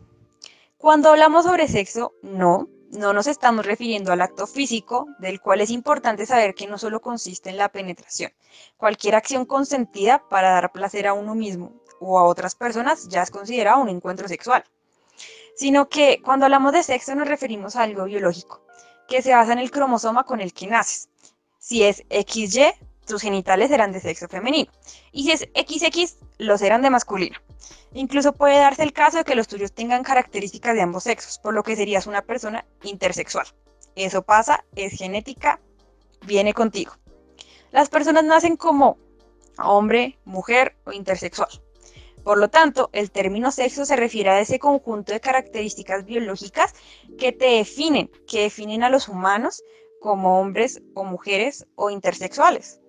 Cuando 0.78 1.10
hablamos 1.10 1.46
sobre 1.46 1.66
sexo, 1.66 2.14
no, 2.22 2.68
no 2.92 3.12
nos 3.12 3.26
estamos 3.26 3.66
refiriendo 3.66 4.12
al 4.12 4.20
acto 4.20 4.46
físico, 4.46 5.08
del 5.18 5.40
cual 5.40 5.62
es 5.62 5.70
importante 5.70 6.26
saber 6.26 6.54
que 6.54 6.68
no 6.68 6.78
solo 6.78 7.00
consiste 7.00 7.50
en 7.50 7.56
la 7.56 7.70
penetración. 7.70 8.32
Cualquier 8.76 9.16
acción 9.16 9.46
consentida 9.46 10.28
para 10.28 10.50
dar 10.50 10.70
placer 10.70 11.08
a 11.08 11.12
uno 11.12 11.34
mismo 11.34 11.72
o 11.98 12.20
a 12.20 12.22
otras 12.22 12.54
personas 12.54 13.08
ya 13.08 13.22
es 13.22 13.32
considerado 13.32 13.82
un 13.82 13.88
encuentro 13.88 14.28
sexual. 14.28 14.62
Sino 15.56 15.88
que 15.88 16.22
cuando 16.22 16.46
hablamos 16.46 16.72
de 16.72 16.84
sexo 16.84 17.16
nos 17.16 17.26
referimos 17.26 17.74
a 17.74 17.82
algo 17.82 18.04
biológico, 18.04 18.62
que 19.08 19.22
se 19.22 19.34
basa 19.34 19.54
en 19.54 19.58
el 19.58 19.72
cromosoma 19.72 20.22
con 20.22 20.40
el 20.40 20.54
que 20.54 20.68
naces. 20.68 21.08
Si 21.58 21.82
es 21.82 22.04
XY, 22.10 22.74
tus 23.06 23.22
genitales 23.22 23.68
serán 23.68 23.92
de 23.92 24.00
sexo 24.00 24.28
femenino. 24.28 24.70
Y 25.12 25.24
si 25.24 25.32
es 25.32 25.48
XX, 25.54 26.16
los 26.38 26.60
serán 26.60 26.82
de 26.82 26.90
masculino. 26.90 27.38
Incluso 27.92 28.32
puede 28.32 28.58
darse 28.58 28.82
el 28.82 28.92
caso 28.92 29.18
de 29.18 29.24
que 29.24 29.34
los 29.34 29.48
tuyos 29.48 29.72
tengan 29.72 30.02
características 30.02 30.74
de 30.74 30.82
ambos 30.82 31.04
sexos, 31.04 31.38
por 31.38 31.54
lo 31.54 31.62
que 31.62 31.76
serías 31.76 32.06
una 32.06 32.22
persona 32.22 32.64
intersexual. 32.82 33.46
Eso 33.94 34.22
pasa, 34.22 34.64
es 34.74 34.98
genética, 34.98 35.60
viene 36.26 36.52
contigo. 36.52 36.94
Las 37.70 37.88
personas 37.88 38.24
nacen 38.24 38.56
como 38.56 38.98
hombre, 39.58 40.18
mujer 40.24 40.76
o 40.84 40.92
intersexual. 40.92 41.48
Por 42.24 42.38
lo 42.38 42.48
tanto, 42.48 42.88
el 42.92 43.10
término 43.10 43.52
sexo 43.52 43.84
se 43.84 43.96
refiere 43.96 44.30
a 44.30 44.40
ese 44.40 44.58
conjunto 44.58 45.12
de 45.12 45.20
características 45.20 46.06
biológicas 46.06 46.74
que 47.18 47.32
te 47.32 47.46
definen, 47.46 48.10
que 48.26 48.42
definen 48.42 48.82
a 48.82 48.88
los 48.88 49.08
humanos 49.08 49.62
como 50.00 50.40
hombres 50.40 50.82
o 50.94 51.04
mujeres 51.04 51.66
o 51.74 51.90
intersexuales. 51.90 52.80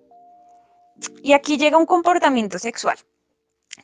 Y 1.22 1.32
aquí 1.32 1.58
llega 1.58 1.76
un 1.76 1.86
comportamiento 1.86 2.58
sexual, 2.58 2.98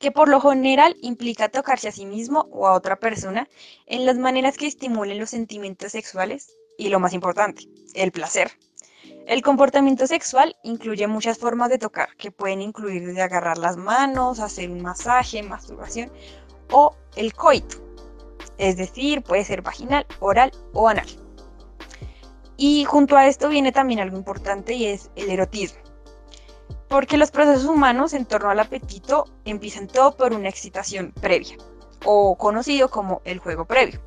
que 0.00 0.10
por 0.10 0.28
lo 0.28 0.40
general 0.40 0.96
implica 1.02 1.48
tocarse 1.48 1.88
a 1.88 1.92
sí 1.92 2.06
mismo 2.06 2.48
o 2.50 2.66
a 2.66 2.72
otra 2.72 2.96
persona 2.98 3.48
en 3.86 4.06
las 4.06 4.16
maneras 4.16 4.56
que 4.56 4.66
estimulen 4.66 5.18
los 5.18 5.30
sentimientos 5.30 5.92
sexuales 5.92 6.56
y 6.78 6.88
lo 6.88 7.00
más 7.00 7.12
importante, 7.12 7.64
el 7.94 8.12
placer. 8.12 8.50
El 9.26 9.42
comportamiento 9.42 10.06
sexual 10.06 10.56
incluye 10.62 11.06
muchas 11.06 11.38
formas 11.38 11.70
de 11.70 11.78
tocar, 11.78 12.16
que 12.16 12.30
pueden 12.30 12.60
incluir 12.60 13.06
desde 13.06 13.22
agarrar 13.22 13.58
las 13.58 13.76
manos, 13.76 14.40
hacer 14.40 14.70
un 14.70 14.82
masaje, 14.82 15.42
masturbación 15.42 16.10
o 16.70 16.96
el 17.16 17.34
coito, 17.34 17.76
es 18.58 18.76
decir, 18.76 19.22
puede 19.22 19.44
ser 19.44 19.62
vaginal, 19.62 20.06
oral 20.20 20.52
o 20.72 20.88
anal. 20.88 21.06
Y 22.56 22.84
junto 22.84 23.16
a 23.16 23.26
esto 23.26 23.48
viene 23.48 23.72
también 23.72 24.00
algo 24.00 24.16
importante 24.16 24.74
y 24.74 24.86
es 24.86 25.10
el 25.16 25.30
erotismo 25.30 25.81
porque 26.92 27.16
los 27.16 27.30
procesos 27.30 27.64
humanos 27.64 28.12
en 28.12 28.26
torno 28.26 28.50
al 28.50 28.60
apetito 28.60 29.24
empiezan 29.46 29.86
todo 29.86 30.14
por 30.14 30.34
una 30.34 30.50
excitación 30.50 31.10
previa, 31.18 31.56
o 32.04 32.36
conocido 32.36 32.90
como 32.90 33.22
el 33.24 33.38
juego 33.38 33.64
previo. 33.64 33.98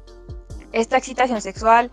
Esta 0.71 0.95
excitación 0.95 1.41
sexual, 1.41 1.89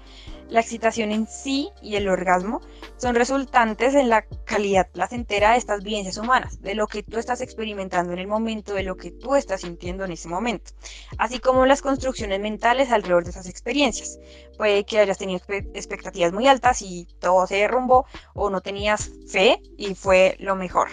la 0.52 0.60
excitación 0.60 1.12
en 1.12 1.26
sí 1.26 1.70
y 1.80 1.96
el 1.96 2.08
orgasmo 2.08 2.60
son 2.98 3.14
resultantes 3.14 3.94
en 3.94 4.10
la 4.10 4.26
calidad 4.44 4.90
placentera 4.92 5.52
de 5.52 5.58
estas 5.58 5.82
vivencias 5.82 6.18
humanas, 6.18 6.60
de 6.60 6.74
lo 6.74 6.86
que 6.86 7.02
tú 7.02 7.18
estás 7.18 7.40
experimentando 7.40 8.12
en 8.12 8.18
el 8.18 8.26
momento, 8.26 8.74
de 8.74 8.82
lo 8.82 8.96
que 8.98 9.10
tú 9.10 9.34
estás 9.34 9.62
sintiendo 9.62 10.04
en 10.04 10.12
ese 10.12 10.28
momento, 10.28 10.72
así 11.16 11.38
como 11.38 11.64
las 11.64 11.80
construcciones 11.80 12.38
mentales 12.38 12.92
alrededor 12.92 13.24
de 13.24 13.30
esas 13.30 13.48
experiencias. 13.48 14.18
Puede 14.58 14.84
que 14.84 14.98
hayas 14.98 15.16
tenido 15.16 15.40
expectativas 15.72 16.34
muy 16.34 16.46
altas 16.46 16.82
y 16.82 17.08
todo 17.18 17.46
se 17.46 17.56
derrumbó, 17.56 18.04
o 18.34 18.50
no 18.50 18.60
tenías 18.60 19.10
fe 19.28 19.58
y 19.78 19.94
fue 19.94 20.36
lo 20.38 20.54
mejor. 20.54 20.90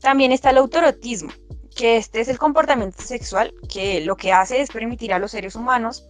También 0.00 0.32
está 0.32 0.48
el 0.48 0.58
autorotismo, 0.58 1.30
que 1.76 1.98
este 1.98 2.20
es 2.20 2.28
el 2.28 2.38
comportamiento 2.38 3.02
sexual 3.02 3.52
que 3.68 4.00
lo 4.00 4.16
que 4.16 4.32
hace 4.32 4.62
es 4.62 4.70
permitir 4.70 5.12
a 5.12 5.18
los 5.18 5.32
seres 5.32 5.56
humanos 5.56 6.08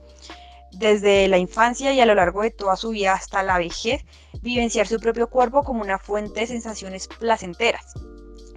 desde 0.72 1.28
la 1.28 1.38
infancia 1.38 1.92
y 1.92 2.00
a 2.00 2.06
lo 2.06 2.14
largo 2.14 2.42
de 2.42 2.50
toda 2.50 2.76
su 2.76 2.90
vida 2.90 3.14
hasta 3.14 3.42
la 3.42 3.58
vejez, 3.58 4.04
vivenciar 4.42 4.86
su 4.86 4.98
propio 5.00 5.28
cuerpo 5.28 5.62
como 5.62 5.82
una 5.82 5.98
fuente 5.98 6.40
de 6.40 6.46
sensaciones 6.46 7.08
placenteras, 7.08 7.94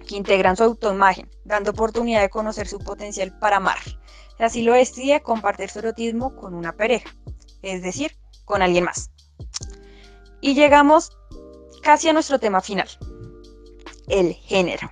que 0.06 0.16
integran 0.16 0.56
su 0.56 0.64
autoimagen, 0.64 1.28
dando 1.44 1.70
oportunidad 1.70 2.20
de 2.20 2.30
conocer 2.30 2.66
su 2.66 2.78
potencial 2.78 3.36
para 3.38 3.56
amar. 3.56 3.78
Así 4.38 4.62
lo 4.62 4.72
decide, 4.72 5.22
compartir 5.22 5.70
su 5.70 5.80
erotismo 5.80 6.34
con 6.34 6.54
una 6.54 6.76
pareja, 6.76 7.10
es 7.62 7.82
decir, 7.82 8.16
con 8.44 8.62
alguien 8.62 8.84
más. 8.84 9.10
Y 10.40 10.54
llegamos 10.54 11.16
casi 11.82 12.08
a 12.08 12.12
nuestro 12.12 12.38
tema 12.38 12.60
final, 12.60 12.88
el 14.08 14.34
género. 14.34 14.90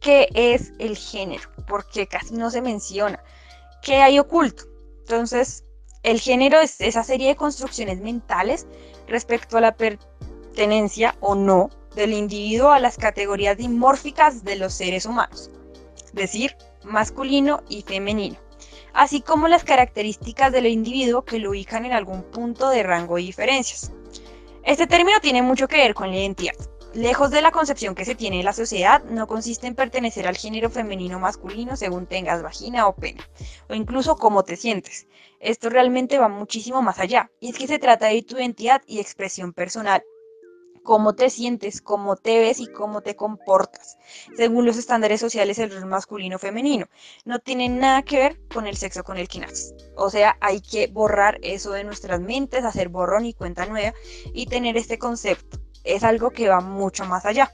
¿Qué 0.00 0.28
es 0.34 0.72
el 0.78 0.96
género? 0.96 1.48
Porque 1.68 2.06
casi 2.06 2.34
no 2.34 2.50
se 2.50 2.62
menciona. 2.62 3.22
¿Qué 3.82 3.96
hay 3.96 4.18
oculto? 4.18 4.64
Entonces, 5.00 5.64
el 6.02 6.20
género 6.20 6.60
es 6.60 6.80
esa 6.80 7.04
serie 7.04 7.28
de 7.28 7.36
construcciones 7.36 8.00
mentales 8.00 8.66
respecto 9.06 9.58
a 9.58 9.60
la 9.60 9.76
pertenencia 9.76 11.14
o 11.20 11.34
no 11.34 11.70
del 11.94 12.14
individuo 12.14 12.70
a 12.70 12.80
las 12.80 12.96
categorías 12.96 13.58
dimórficas 13.58 14.44
de 14.44 14.56
los 14.56 14.72
seres 14.72 15.04
humanos, 15.04 15.50
es 16.04 16.12
decir, 16.14 16.56
masculino 16.84 17.62
y 17.68 17.82
femenino, 17.82 18.36
así 18.94 19.20
como 19.20 19.48
las 19.48 19.64
características 19.64 20.52
del 20.52 20.66
individuo 20.66 21.24
que 21.24 21.38
lo 21.38 21.50
ubican 21.50 21.84
en 21.84 21.92
algún 21.92 22.22
punto 22.22 22.70
de 22.70 22.82
rango 22.82 23.16
de 23.16 23.22
diferencias. 23.22 23.92
Este 24.62 24.86
término 24.86 25.20
tiene 25.20 25.42
mucho 25.42 25.68
que 25.68 25.78
ver 25.78 25.94
con 25.94 26.10
la 26.10 26.16
identidad. 26.16 26.54
Lejos 26.94 27.30
de 27.30 27.40
la 27.40 27.52
concepción 27.52 27.94
que 27.94 28.04
se 28.04 28.16
tiene 28.16 28.38
de 28.38 28.42
la 28.42 28.52
sociedad, 28.52 29.04
no 29.04 29.28
consiste 29.28 29.68
en 29.68 29.76
pertenecer 29.76 30.26
al 30.26 30.36
género 30.36 30.70
femenino 30.70 31.18
o 31.18 31.20
masculino 31.20 31.76
según 31.76 32.06
tengas 32.06 32.42
vagina 32.42 32.88
o 32.88 32.96
pene, 32.96 33.20
o 33.68 33.74
incluso 33.74 34.16
cómo 34.16 34.42
te 34.42 34.56
sientes. 34.56 35.06
Esto 35.38 35.70
realmente 35.70 36.18
va 36.18 36.28
muchísimo 36.28 36.82
más 36.82 36.98
allá, 36.98 37.30
y 37.38 37.50
es 37.50 37.58
que 37.58 37.68
se 37.68 37.78
trata 37.78 38.08
de 38.08 38.22
tu 38.22 38.38
identidad 38.38 38.82
y 38.88 38.98
expresión 38.98 39.52
personal, 39.52 40.02
cómo 40.82 41.14
te 41.14 41.30
sientes, 41.30 41.80
cómo 41.80 42.16
te 42.16 42.40
ves 42.40 42.58
y 42.58 42.66
cómo 42.66 43.02
te 43.02 43.14
comportas, 43.14 43.96
según 44.36 44.66
los 44.66 44.76
estándares 44.76 45.20
sociales 45.20 45.58
del 45.58 45.70
rol 45.70 45.86
masculino 45.86 46.36
o 46.36 46.40
femenino. 46.40 46.86
No 47.24 47.38
tiene 47.38 47.68
nada 47.68 48.02
que 48.02 48.16
ver 48.16 48.40
con 48.52 48.66
el 48.66 48.76
sexo 48.76 49.04
con 49.04 49.16
el 49.16 49.28
que 49.28 49.38
naces. 49.38 49.76
O 49.96 50.10
sea, 50.10 50.36
hay 50.40 50.60
que 50.60 50.88
borrar 50.88 51.38
eso 51.42 51.70
de 51.70 51.84
nuestras 51.84 52.20
mentes, 52.20 52.64
hacer 52.64 52.88
borrón 52.88 53.26
y 53.26 53.34
cuenta 53.34 53.66
nueva 53.66 53.94
y 54.34 54.46
tener 54.46 54.76
este 54.76 54.98
concepto 54.98 55.59
es 55.84 56.04
algo 56.04 56.30
que 56.30 56.48
va 56.48 56.60
mucho 56.60 57.04
más 57.04 57.26
allá. 57.26 57.52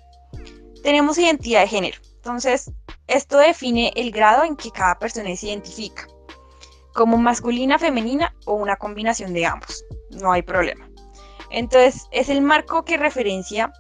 Tenemos 0.82 1.18
identidad 1.18 1.60
de 1.62 1.68
género. 1.68 1.98
Entonces, 2.16 2.72
esto 3.06 3.38
define 3.38 3.92
el 3.96 4.10
grado 4.10 4.44
en 4.44 4.56
que 4.56 4.70
cada 4.70 4.98
persona 4.98 5.34
se 5.36 5.46
identifica, 5.46 6.06
como 6.94 7.16
masculina, 7.18 7.78
femenina 7.78 8.34
o 8.46 8.54
una 8.54 8.76
combinación 8.76 9.32
de 9.32 9.46
ambos. 9.46 9.84
No 10.10 10.32
hay 10.32 10.42
problema. 10.42 10.88
Entonces, 11.50 12.06
es 12.10 12.28
el 12.28 12.42
marco 12.42 12.84
que 12.84 12.96
referencia 12.96 13.72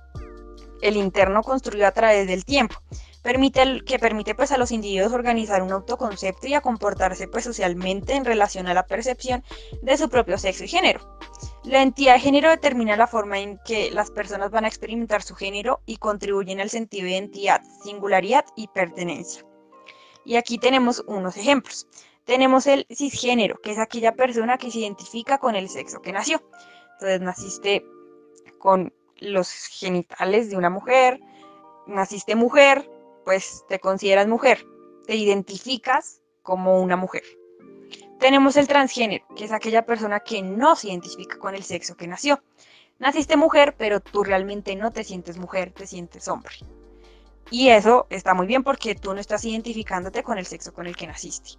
el 0.82 0.96
interno 0.96 1.42
construido 1.42 1.86
a 1.86 1.92
través 1.92 2.26
del 2.26 2.44
tiempo, 2.44 2.76
permite 3.22 3.80
que 3.84 3.98
permite 3.98 4.34
pues 4.34 4.52
a 4.52 4.58
los 4.58 4.70
individuos 4.70 5.12
organizar 5.12 5.62
un 5.62 5.72
autoconcepto 5.72 6.46
y 6.46 6.54
a 6.54 6.60
comportarse 6.60 7.26
pues 7.26 7.44
socialmente 7.44 8.14
en 8.14 8.24
relación 8.24 8.68
a 8.68 8.74
la 8.74 8.86
percepción 8.86 9.42
de 9.82 9.96
su 9.96 10.08
propio 10.08 10.38
sexo 10.38 10.64
y 10.64 10.68
género. 10.68 11.15
La 11.66 11.82
entidad 11.82 12.14
de 12.14 12.20
género 12.20 12.50
determina 12.50 12.96
la 12.96 13.08
forma 13.08 13.40
en 13.40 13.58
que 13.64 13.90
las 13.90 14.12
personas 14.12 14.52
van 14.52 14.64
a 14.64 14.68
experimentar 14.68 15.22
su 15.22 15.34
género 15.34 15.80
y 15.84 15.96
contribuyen 15.96 16.60
al 16.60 16.70
sentido 16.70 17.06
de 17.06 17.10
identidad, 17.10 17.60
singularidad 17.82 18.44
y 18.54 18.68
pertenencia. 18.68 19.44
Y 20.24 20.36
aquí 20.36 20.58
tenemos 20.58 21.02
unos 21.08 21.36
ejemplos. 21.36 21.88
Tenemos 22.24 22.68
el 22.68 22.86
cisgénero, 22.88 23.60
que 23.60 23.72
es 23.72 23.78
aquella 23.78 24.14
persona 24.14 24.58
que 24.58 24.70
se 24.70 24.78
identifica 24.78 25.38
con 25.38 25.56
el 25.56 25.68
sexo 25.68 26.00
que 26.00 26.12
nació. 26.12 26.40
Entonces 26.92 27.20
naciste 27.20 27.84
con 28.60 28.92
los 29.16 29.50
genitales 29.50 30.50
de 30.50 30.56
una 30.56 30.70
mujer, 30.70 31.18
naciste 31.88 32.36
mujer, 32.36 32.88
pues 33.24 33.64
te 33.68 33.80
consideras 33.80 34.28
mujer, 34.28 34.64
te 35.04 35.16
identificas 35.16 36.22
como 36.42 36.80
una 36.80 36.94
mujer. 36.96 37.24
Tenemos 38.18 38.56
el 38.56 38.66
transgénero, 38.66 39.26
que 39.36 39.44
es 39.44 39.52
aquella 39.52 39.84
persona 39.84 40.20
que 40.20 40.42
no 40.42 40.74
se 40.74 40.88
identifica 40.88 41.38
con 41.38 41.54
el 41.54 41.62
sexo 41.62 41.96
que 41.96 42.06
nació. 42.06 42.42
Naciste 42.98 43.36
mujer, 43.36 43.74
pero 43.76 44.00
tú 44.00 44.24
realmente 44.24 44.74
no 44.74 44.90
te 44.90 45.04
sientes 45.04 45.36
mujer, 45.36 45.72
te 45.72 45.86
sientes 45.86 46.26
hombre. 46.28 46.54
Y 47.50 47.68
eso 47.68 48.06
está 48.08 48.32
muy 48.34 48.46
bien 48.46 48.64
porque 48.64 48.94
tú 48.94 49.12
no 49.12 49.20
estás 49.20 49.44
identificándote 49.44 50.22
con 50.22 50.38
el 50.38 50.46
sexo 50.46 50.72
con 50.72 50.86
el 50.86 50.96
que 50.96 51.06
naciste. 51.06 51.50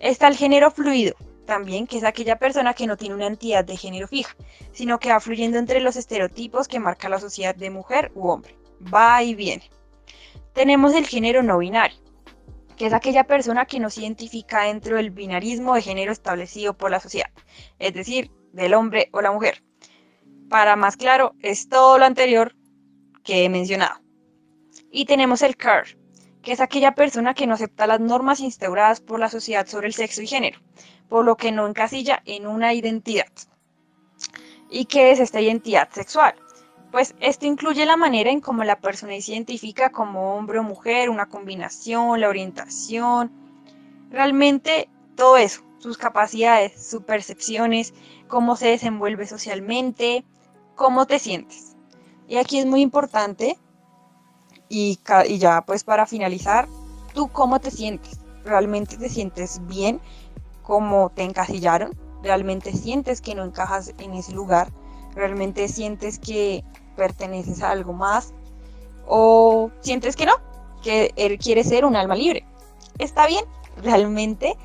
Está 0.00 0.26
el 0.26 0.36
género 0.36 0.70
fluido, 0.70 1.14
también, 1.46 1.86
que 1.86 1.98
es 1.98 2.04
aquella 2.04 2.38
persona 2.38 2.74
que 2.74 2.86
no 2.86 2.96
tiene 2.96 3.14
una 3.14 3.26
entidad 3.26 3.64
de 3.64 3.76
género 3.76 4.08
fija, 4.08 4.34
sino 4.72 4.98
que 4.98 5.10
va 5.10 5.20
fluyendo 5.20 5.58
entre 5.58 5.80
los 5.80 5.96
estereotipos 5.96 6.68
que 6.68 6.80
marca 6.80 7.08
la 7.08 7.20
sociedad 7.20 7.54
de 7.54 7.70
mujer 7.70 8.10
u 8.14 8.28
hombre. 8.28 8.56
Va 8.92 9.22
y 9.22 9.34
viene. 9.34 9.70
Tenemos 10.52 10.94
el 10.94 11.06
género 11.06 11.42
no 11.42 11.58
binario, 11.58 11.98
que 12.76 12.86
es 12.86 12.92
aquella 12.92 13.24
persona 13.24 13.66
que 13.66 13.80
no 13.80 13.90
se 13.90 14.02
identifica 14.02 14.62
dentro 14.62 14.96
del 14.96 15.10
binarismo 15.10 15.74
de 15.74 15.82
género 15.82 16.12
establecido 16.12 16.76
por 16.76 16.90
la 16.90 17.00
sociedad, 17.00 17.30
es 17.78 17.94
decir, 17.94 18.30
del 18.52 18.74
hombre 18.74 19.08
o 19.12 19.20
la 19.20 19.32
mujer. 19.32 19.62
Para 20.48 20.76
más 20.76 20.96
claro, 20.96 21.34
es 21.40 21.68
todo 21.68 21.98
lo 21.98 22.04
anterior, 22.04 22.54
que 23.24 23.44
he 23.44 23.48
mencionado. 23.48 24.00
Y 24.90 25.06
tenemos 25.06 25.42
el 25.42 25.56
CAR, 25.56 25.86
que 26.42 26.52
es 26.52 26.60
aquella 26.60 26.94
persona 26.94 27.34
que 27.34 27.46
no 27.46 27.54
acepta 27.54 27.86
las 27.86 28.00
normas 28.00 28.40
instauradas 28.40 29.00
por 29.00 29.18
la 29.18 29.30
sociedad 29.30 29.66
sobre 29.66 29.88
el 29.88 29.94
sexo 29.94 30.22
y 30.22 30.26
género, 30.26 30.60
por 31.08 31.24
lo 31.24 31.36
que 31.36 31.52
no 31.52 31.66
encasilla 31.66 32.22
en 32.26 32.46
una 32.46 32.74
identidad. 32.74 33.32
¿Y 34.70 34.84
qué 34.84 35.10
es 35.10 35.20
esta 35.20 35.40
identidad 35.40 35.88
sexual? 35.90 36.34
Pues 36.94 37.16
esto 37.18 37.44
incluye 37.44 37.84
la 37.86 37.96
manera 37.96 38.30
en 38.30 38.40
cómo 38.40 38.62
la 38.62 38.78
persona 38.78 39.20
se 39.20 39.32
identifica 39.32 39.90
como 39.90 40.36
hombre 40.36 40.60
o 40.60 40.62
mujer, 40.62 41.10
una 41.10 41.26
combinación, 41.26 42.20
la 42.20 42.28
orientación, 42.28 43.32
realmente 44.10 44.88
todo 45.16 45.36
eso, 45.36 45.62
sus 45.78 45.98
capacidades, 45.98 46.88
sus 46.88 47.02
percepciones, 47.02 47.94
cómo 48.28 48.54
se 48.54 48.68
desenvuelve 48.68 49.26
socialmente, 49.26 50.24
cómo 50.76 51.04
te 51.04 51.18
sientes. 51.18 51.74
Y 52.28 52.36
aquí 52.36 52.60
es 52.60 52.66
muy 52.66 52.80
importante, 52.80 53.58
y, 54.68 55.00
ya 55.36 55.62
pues 55.66 55.82
para 55.82 56.06
finalizar, 56.06 56.68
tú 57.12 57.26
cómo 57.26 57.58
te 57.58 57.72
sientes. 57.72 58.20
¿Realmente 58.44 58.96
te 58.98 59.08
sientes 59.08 59.60
bien 59.66 60.00
como 60.62 61.10
te 61.10 61.24
encasillaron? 61.24 61.98
¿Realmente 62.22 62.72
sientes 62.72 63.20
que 63.20 63.34
no 63.34 63.42
encajas 63.42 63.92
en 63.98 64.14
ese 64.14 64.30
lugar? 64.30 64.72
¿Realmente 65.16 65.66
sientes 65.66 66.20
que 66.20 66.64
perteneces 66.96 67.62
a 67.62 67.70
algo 67.70 67.92
más? 67.92 68.32
¿O 69.06 69.70
sientes 69.80 70.16
que 70.16 70.26
no? 70.26 70.34
Que 70.82 71.12
él 71.16 71.38
quiere 71.38 71.64
ser 71.64 71.84
un 71.84 71.96
alma 71.96 72.14
libre. 72.14 72.46
Está 72.98 73.26
bien, 73.26 73.44
realmente 73.82 74.56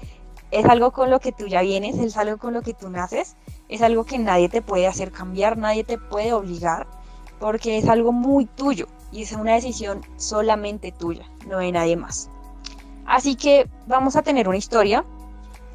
es 0.51 0.65
algo 0.65 0.91
con 0.91 1.09
lo 1.09 1.19
que 1.19 1.31
tú 1.31 1.47
ya 1.47 1.61
vienes, 1.61 1.97
es 1.97 2.17
algo 2.17 2.37
con 2.37 2.53
lo 2.53 2.61
que 2.61 2.73
tú 2.73 2.89
naces, 2.89 3.35
es 3.67 3.81
algo 3.81 4.05
que 4.05 4.17
nadie 4.17 4.49
te 4.49 4.61
puede 4.61 4.87
hacer 4.87 5.11
cambiar, 5.11 5.57
nadie 5.57 5.83
te 5.83 5.97
puede 5.97 6.33
obligar, 6.33 6.87
porque 7.39 7.77
es 7.77 7.87
algo 7.87 8.11
muy 8.11 8.45
tuyo 8.45 8.87
y 9.11 9.23
es 9.23 9.31
una 9.31 9.53
decisión 9.53 10.01
solamente 10.17 10.91
tuya, 10.91 11.25
no 11.47 11.59
de 11.59 11.71
nadie 11.71 11.95
más. 11.95 12.29
Así 13.05 13.35
que 13.35 13.69
vamos 13.87 14.15
a 14.15 14.21
tener 14.21 14.47
una 14.47 14.57
historia 14.57 15.03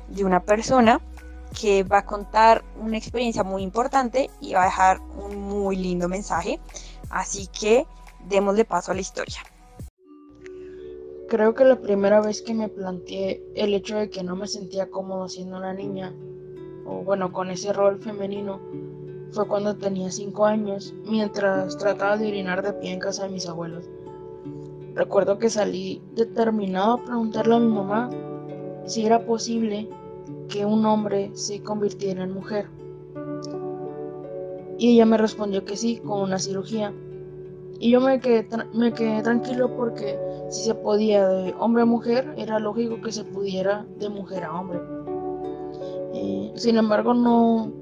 de 0.09 0.25
una 0.25 0.41
persona 0.41 1.01
que 1.59 1.83
va 1.85 1.99
a 1.99 2.07
contar 2.07 2.65
una 2.81 2.99
experiencia 2.99 3.45
muy 3.45 3.63
importante 3.63 4.31
y 4.41 4.55
va 4.55 4.63
a 4.63 4.67
dejar 4.67 5.01
un 5.17 5.37
muy 5.37 5.77
lindo 5.77 6.09
mensaje. 6.09 6.61
Así 7.11 7.47
que 7.47 7.87
démosle 8.29 8.65
paso 8.65 8.93
a 8.93 8.95
la 8.95 9.01
historia. 9.01 9.39
Creo 11.29 11.55
que 11.55 11.65
la 11.65 11.81
primera 11.81 12.21
vez 12.21 12.43
que 12.43 12.55
me 12.55 12.69
planteé 12.69 13.43
el 13.55 13.75
hecho 13.75 13.97
de 13.97 14.11
que 14.11 14.23
no 14.23 14.37
me 14.37 14.47
sentía 14.47 14.91
cómodo 14.91 15.29
siendo 15.29 15.57
una 15.57 15.73
niña, 15.73 16.15
o 16.87 17.03
bueno, 17.03 17.33
con 17.33 17.51
ese 17.51 17.73
rol 17.73 17.99
femenino, 18.01 18.61
fue 19.33 19.49
cuando 19.49 19.77
tenía 19.77 20.11
5 20.11 20.45
años, 20.45 20.95
mientras 21.05 21.77
trataba 21.79 22.17
de 22.17 22.29
orinar 22.29 22.63
de 22.63 22.75
pie 22.75 22.93
en 22.93 23.01
casa 23.01 23.25
de 23.25 23.31
mis 23.31 23.49
abuelos. 23.49 23.89
Recuerdo 24.95 25.39
que 25.39 25.51
salí 25.51 26.03
determinado 26.15 26.93
a 26.93 27.05
preguntarle 27.05 27.57
a 27.57 27.59
mi 27.59 27.73
mamá 27.73 28.11
si 28.87 29.05
era 29.05 29.25
posible 29.27 29.89
que 30.49 30.65
un 30.65 30.85
hombre 30.87 31.31
se 31.35 31.63
convirtiera 31.63 32.25
en 32.25 32.33
mujer. 32.33 32.67
Y 34.79 34.95
ella 34.95 35.07
me 35.07 35.17
respondió 35.17 35.65
que 35.65 35.77
sí, 35.77 35.99
con 35.99 36.21
una 36.21 36.39
cirugía. 36.39 36.93
Y 37.79 37.91
yo 37.91 38.01
me 38.01 38.21
quedé, 38.21 38.47
me 38.73 38.93
quedé 38.93 39.23
tranquilo 39.23 39.75
porque 39.77 40.19
si 40.51 40.63
se 40.65 40.75
podía 40.75 41.29
de 41.29 41.55
hombre 41.59 41.83
a 41.83 41.87
mujer, 41.87 42.35
era 42.37 42.59
lógico 42.59 43.01
que 43.01 43.13
se 43.13 43.25
pudiera 43.25 43.87
de 43.99 44.09
mujer 44.09 44.45
a 44.45 44.59
hombre. 44.59 44.81
Sin 46.55 46.77
embargo, 46.77 47.15
no, 47.15 47.73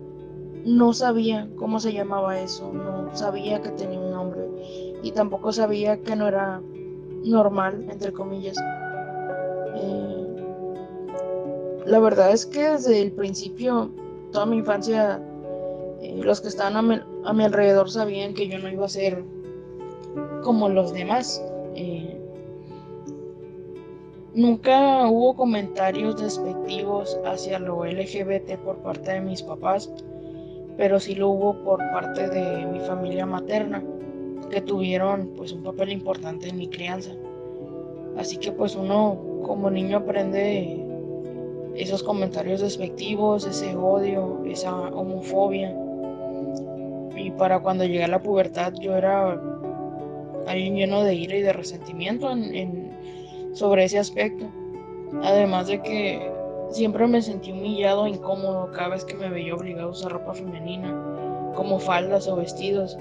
no 0.65 0.93
sabía 0.93 1.49
cómo 1.57 1.79
se 1.79 1.93
llamaba 1.93 2.41
eso, 2.41 2.73
no 2.73 3.15
sabía 3.15 3.61
que 3.61 3.69
tenía 3.71 4.01
un 4.01 4.11
nombre 4.11 4.43
y 5.03 5.13
tampoco 5.13 5.53
sabía 5.53 6.01
que 6.01 6.17
no 6.17 6.27
era 6.27 6.63
normal, 7.25 7.87
entre 7.91 8.13
comillas. 8.13 8.57
Eh, 9.77 10.12
la 11.87 11.99
verdad 11.99 12.33
es 12.33 12.47
que 12.47 12.71
desde 12.71 13.01
el 13.01 13.13
principio, 13.13 13.91
toda 14.33 14.47
mi 14.47 14.59
infancia, 14.59 15.21
eh, 16.01 16.21
los 16.23 16.41
que 16.41 16.49
estaban 16.49 16.77
a 16.77 16.83
mi, 16.83 17.01
a 17.25 17.33
mi, 17.33 17.45
alrededor 17.45 17.91
sabían 17.91 18.35
que 18.35 18.49
yo 18.49 18.59
no 18.59 18.69
iba 18.69 18.87
a 18.87 18.89
ser 18.89 19.25
como 20.43 20.69
los 20.69 20.93
demás. 20.93 21.43
Nunca 24.35 25.09
hubo 25.09 25.37
comentarios 25.37 26.19
despectivos 26.19 27.19
hacia 27.27 27.59
lo 27.59 27.85
LGBT 27.85 28.57
por 28.65 28.79
parte 28.79 29.13
de 29.13 29.21
mis 29.21 29.43
papás, 29.43 29.93
pero 30.79 30.99
sí 30.99 31.15
lo 31.15 31.29
hubo 31.29 31.63
por 31.63 31.79
parte 31.93 32.31
de 32.31 32.65
mi 32.65 32.81
familia 32.81 33.27
materna, 33.27 33.83
que 34.51 34.63
tuvieron 34.63 35.35
pues 35.37 35.53
un 35.53 35.63
papel 35.63 35.93
importante 35.93 36.49
en 36.49 36.57
mi 36.57 36.67
crianza. 36.67 37.11
Así 38.17 38.39
que 38.39 38.53
pues 38.53 38.75
uno 38.75 39.19
como 39.43 39.71
niño 39.71 39.99
aprende 39.99 40.82
esos 41.75 42.03
comentarios 42.03 42.61
despectivos, 42.61 43.47
ese 43.47 43.75
odio, 43.77 44.43
esa 44.47 44.75
homofobia. 44.75 45.75
Y 47.17 47.31
para 47.33 47.61
cuando 47.61 47.85
llegué 47.85 48.05
a 48.05 48.09
la 48.09 48.23
pubertad 48.23 48.73
yo 48.81 48.97
era 48.97 49.41
alguien 50.47 50.77
lleno 50.77 51.03
de 51.05 51.15
ira 51.15 51.37
y 51.37 51.43
de 51.43 51.53
resentimiento 51.53 52.31
en 52.31 52.93
sobre 53.53 53.85
ese 53.85 53.99
aspecto. 53.99 54.47
Además 55.23 55.69
de 55.69 55.81
que 55.83 56.31
siempre 56.71 57.07
me 57.07 57.23
sentí 57.23 57.53
humillado 57.53 58.07
incómodo 58.07 58.71
cada 58.73 58.89
vez 58.89 59.05
que 59.05 59.15
me 59.15 59.29
veía 59.29 59.55
obligado 59.55 59.89
a 59.89 59.93
usar 59.93 60.13
ropa 60.13 60.35
femenina, 60.35 61.53
como 61.55 61.79
faldas 61.79 62.27
o 62.29 62.37
vestidos. 62.37 62.99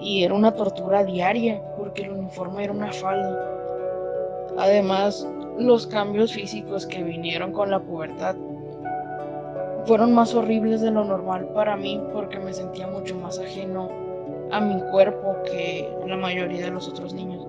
Y 0.00 0.24
era 0.24 0.34
una 0.34 0.52
tortura 0.52 1.04
diaria 1.04 1.62
porque 1.76 2.02
el 2.02 2.12
uniforme 2.12 2.64
era 2.64 2.72
una 2.72 2.92
falda. 2.92 3.54
Además, 4.56 5.28
los 5.58 5.86
cambios 5.86 6.32
físicos 6.32 6.86
que 6.86 7.02
vinieron 7.02 7.52
con 7.52 7.70
la 7.70 7.80
pubertad 7.80 8.36
fueron 9.86 10.12
más 10.12 10.34
horribles 10.34 10.80
de 10.80 10.90
lo 10.90 11.04
normal 11.04 11.48
para 11.54 11.76
mí 11.76 12.00
porque 12.12 12.38
me 12.38 12.52
sentía 12.52 12.86
mucho 12.86 13.14
más 13.16 13.38
ajeno 13.38 13.88
a 14.50 14.60
mi 14.60 14.80
cuerpo 14.90 15.36
que 15.44 15.88
la 16.06 16.16
mayoría 16.16 16.64
de 16.66 16.70
los 16.70 16.88
otros 16.88 17.14
niños. 17.14 17.46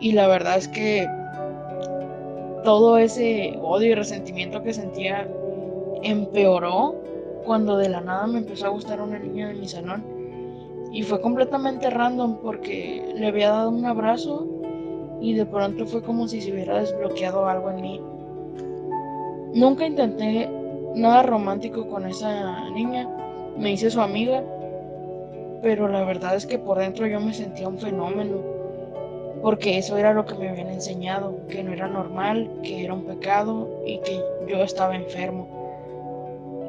Y 0.00 0.12
la 0.12 0.28
verdad 0.28 0.56
es 0.56 0.68
que 0.68 1.06
todo 2.64 2.98
ese 2.98 3.58
odio 3.62 3.88
y 3.88 3.94
resentimiento 3.94 4.62
que 4.62 4.72
sentía 4.72 5.28
empeoró 6.02 6.94
cuando 7.44 7.76
de 7.76 7.88
la 7.88 8.00
nada 8.00 8.26
me 8.26 8.38
empezó 8.38 8.66
a 8.66 8.70
gustar 8.70 9.00
una 9.00 9.18
niña 9.18 9.48
de 9.48 9.54
mi 9.54 9.68
salón. 9.68 10.04
Y 10.92 11.02
fue 11.02 11.20
completamente 11.20 11.90
random 11.90 12.38
porque 12.42 13.12
le 13.14 13.26
había 13.26 13.50
dado 13.50 13.70
un 13.70 13.84
abrazo 13.84 14.57
y 15.20 15.34
de 15.34 15.46
pronto 15.46 15.86
fue 15.86 16.02
como 16.02 16.28
si 16.28 16.40
se 16.40 16.52
hubiera 16.52 16.80
desbloqueado 16.80 17.46
algo 17.46 17.70
en 17.70 17.80
mí. 17.80 18.00
Nunca 19.54 19.86
intenté 19.86 20.48
nada 20.94 21.22
romántico 21.22 21.88
con 21.88 22.06
esa 22.06 22.68
niña, 22.70 23.08
me 23.56 23.72
hice 23.72 23.90
su 23.90 24.00
amiga, 24.00 24.42
pero 25.62 25.88
la 25.88 26.04
verdad 26.04 26.36
es 26.36 26.46
que 26.46 26.58
por 26.58 26.78
dentro 26.78 27.06
yo 27.06 27.20
me 27.20 27.34
sentía 27.34 27.68
un 27.68 27.78
fenómeno 27.78 28.58
porque 29.42 29.78
eso 29.78 29.96
era 29.96 30.12
lo 30.12 30.24
que 30.26 30.34
me 30.34 30.48
habían 30.48 30.68
enseñado, 30.68 31.34
que 31.48 31.62
no 31.62 31.72
era 31.72 31.86
normal, 31.86 32.50
que 32.62 32.84
era 32.84 32.94
un 32.94 33.04
pecado 33.04 33.68
y 33.86 33.98
que 33.98 34.20
yo 34.48 34.62
estaba 34.62 34.96
enfermo. 34.96 35.46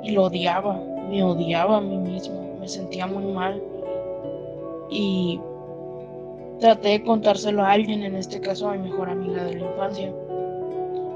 Y 0.03 0.11
lo 0.11 0.25
odiaba, 0.25 0.79
me 1.09 1.23
odiaba 1.23 1.77
a 1.77 1.81
mí 1.81 1.97
mismo, 1.97 2.57
me 2.59 2.67
sentía 2.67 3.07
muy 3.07 3.25
mal. 3.25 3.61
Y 4.89 5.39
traté 6.59 6.89
de 6.89 7.03
contárselo 7.03 7.63
a 7.63 7.71
alguien, 7.71 8.03
en 8.03 8.15
este 8.15 8.39
caso 8.39 8.69
a 8.69 8.73
mi 8.73 8.89
mejor 8.89 9.09
amiga 9.09 9.43
de 9.43 9.55
la 9.55 9.65
infancia. 9.65 10.13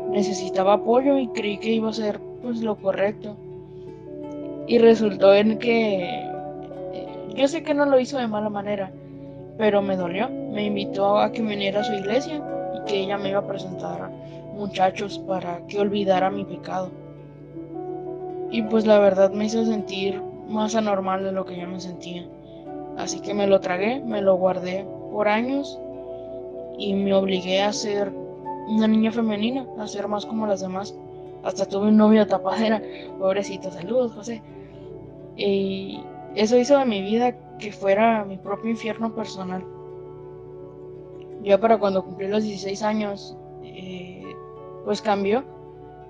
Necesitaba 0.09 0.73
apoyo 0.73 1.17
y 1.17 1.27
creí 1.27 1.57
que 1.57 1.73
iba 1.73 1.89
a 1.89 1.93
ser 1.93 2.19
pues 2.41 2.61
lo 2.61 2.75
correcto. 2.75 3.35
Y 4.67 4.77
resultó 4.77 5.33
en 5.33 5.59
que 5.59 6.03
eh, 6.93 7.07
yo 7.35 7.47
sé 7.47 7.63
que 7.63 7.73
no 7.73 7.85
lo 7.85 7.99
hizo 7.99 8.17
de 8.17 8.27
mala 8.27 8.49
manera, 8.49 8.91
pero 9.57 9.81
me 9.81 9.97
dolió. 9.97 10.29
Me 10.29 10.65
invitó 10.65 11.17
a 11.17 11.31
que 11.31 11.41
viniera 11.41 11.81
a 11.81 11.83
su 11.83 11.93
iglesia 11.93 12.41
y 12.75 12.85
que 12.85 13.01
ella 13.01 13.17
me 13.17 13.29
iba 13.29 13.39
a 13.39 13.47
presentar 13.47 14.09
muchachos 14.53 15.19
para 15.27 15.65
que 15.67 15.79
olvidara 15.79 16.29
mi 16.29 16.45
pecado. 16.45 16.91
Y 18.51 18.61
pues 18.61 18.85
la 18.85 18.99
verdad 18.99 19.31
me 19.31 19.45
hizo 19.45 19.65
sentir 19.65 20.21
más 20.47 20.75
anormal 20.75 21.23
de 21.23 21.31
lo 21.31 21.45
que 21.45 21.59
yo 21.59 21.67
me 21.67 21.79
sentía. 21.79 22.25
Así 22.97 23.19
que 23.19 23.33
me 23.33 23.47
lo 23.47 23.59
tragué, 23.59 23.99
me 23.99 24.21
lo 24.21 24.35
guardé 24.35 24.85
por 25.13 25.27
años 25.27 25.79
y 26.77 26.95
me 26.95 27.13
obligué 27.13 27.61
a 27.61 27.71
ser 27.71 28.11
una 28.67 28.87
niña 28.87 29.11
femenina, 29.11 29.65
a 29.77 29.87
ser 29.87 30.07
más 30.07 30.25
como 30.25 30.47
las 30.47 30.61
demás. 30.61 30.95
Hasta 31.43 31.65
tuve 31.65 31.89
un 31.89 31.97
novio 31.97 32.21
de 32.21 32.25
tapadera, 32.25 32.81
pobrecito, 33.19 33.71
saludos 33.71 34.13
José. 34.13 34.41
Y 35.37 36.01
eso 36.35 36.57
hizo 36.57 36.77
de 36.77 36.85
mi 36.85 37.01
vida 37.01 37.35
que 37.59 37.71
fuera 37.71 38.25
mi 38.25 38.37
propio 38.37 38.71
infierno 38.71 39.13
personal. 39.13 39.63
Ya 41.43 41.59
para 41.59 41.77
cuando 41.77 42.03
cumplí 42.03 42.27
los 42.27 42.43
16 42.43 42.81
años, 42.83 43.37
eh, 43.63 44.23
pues 44.85 45.01
cambió. 45.01 45.43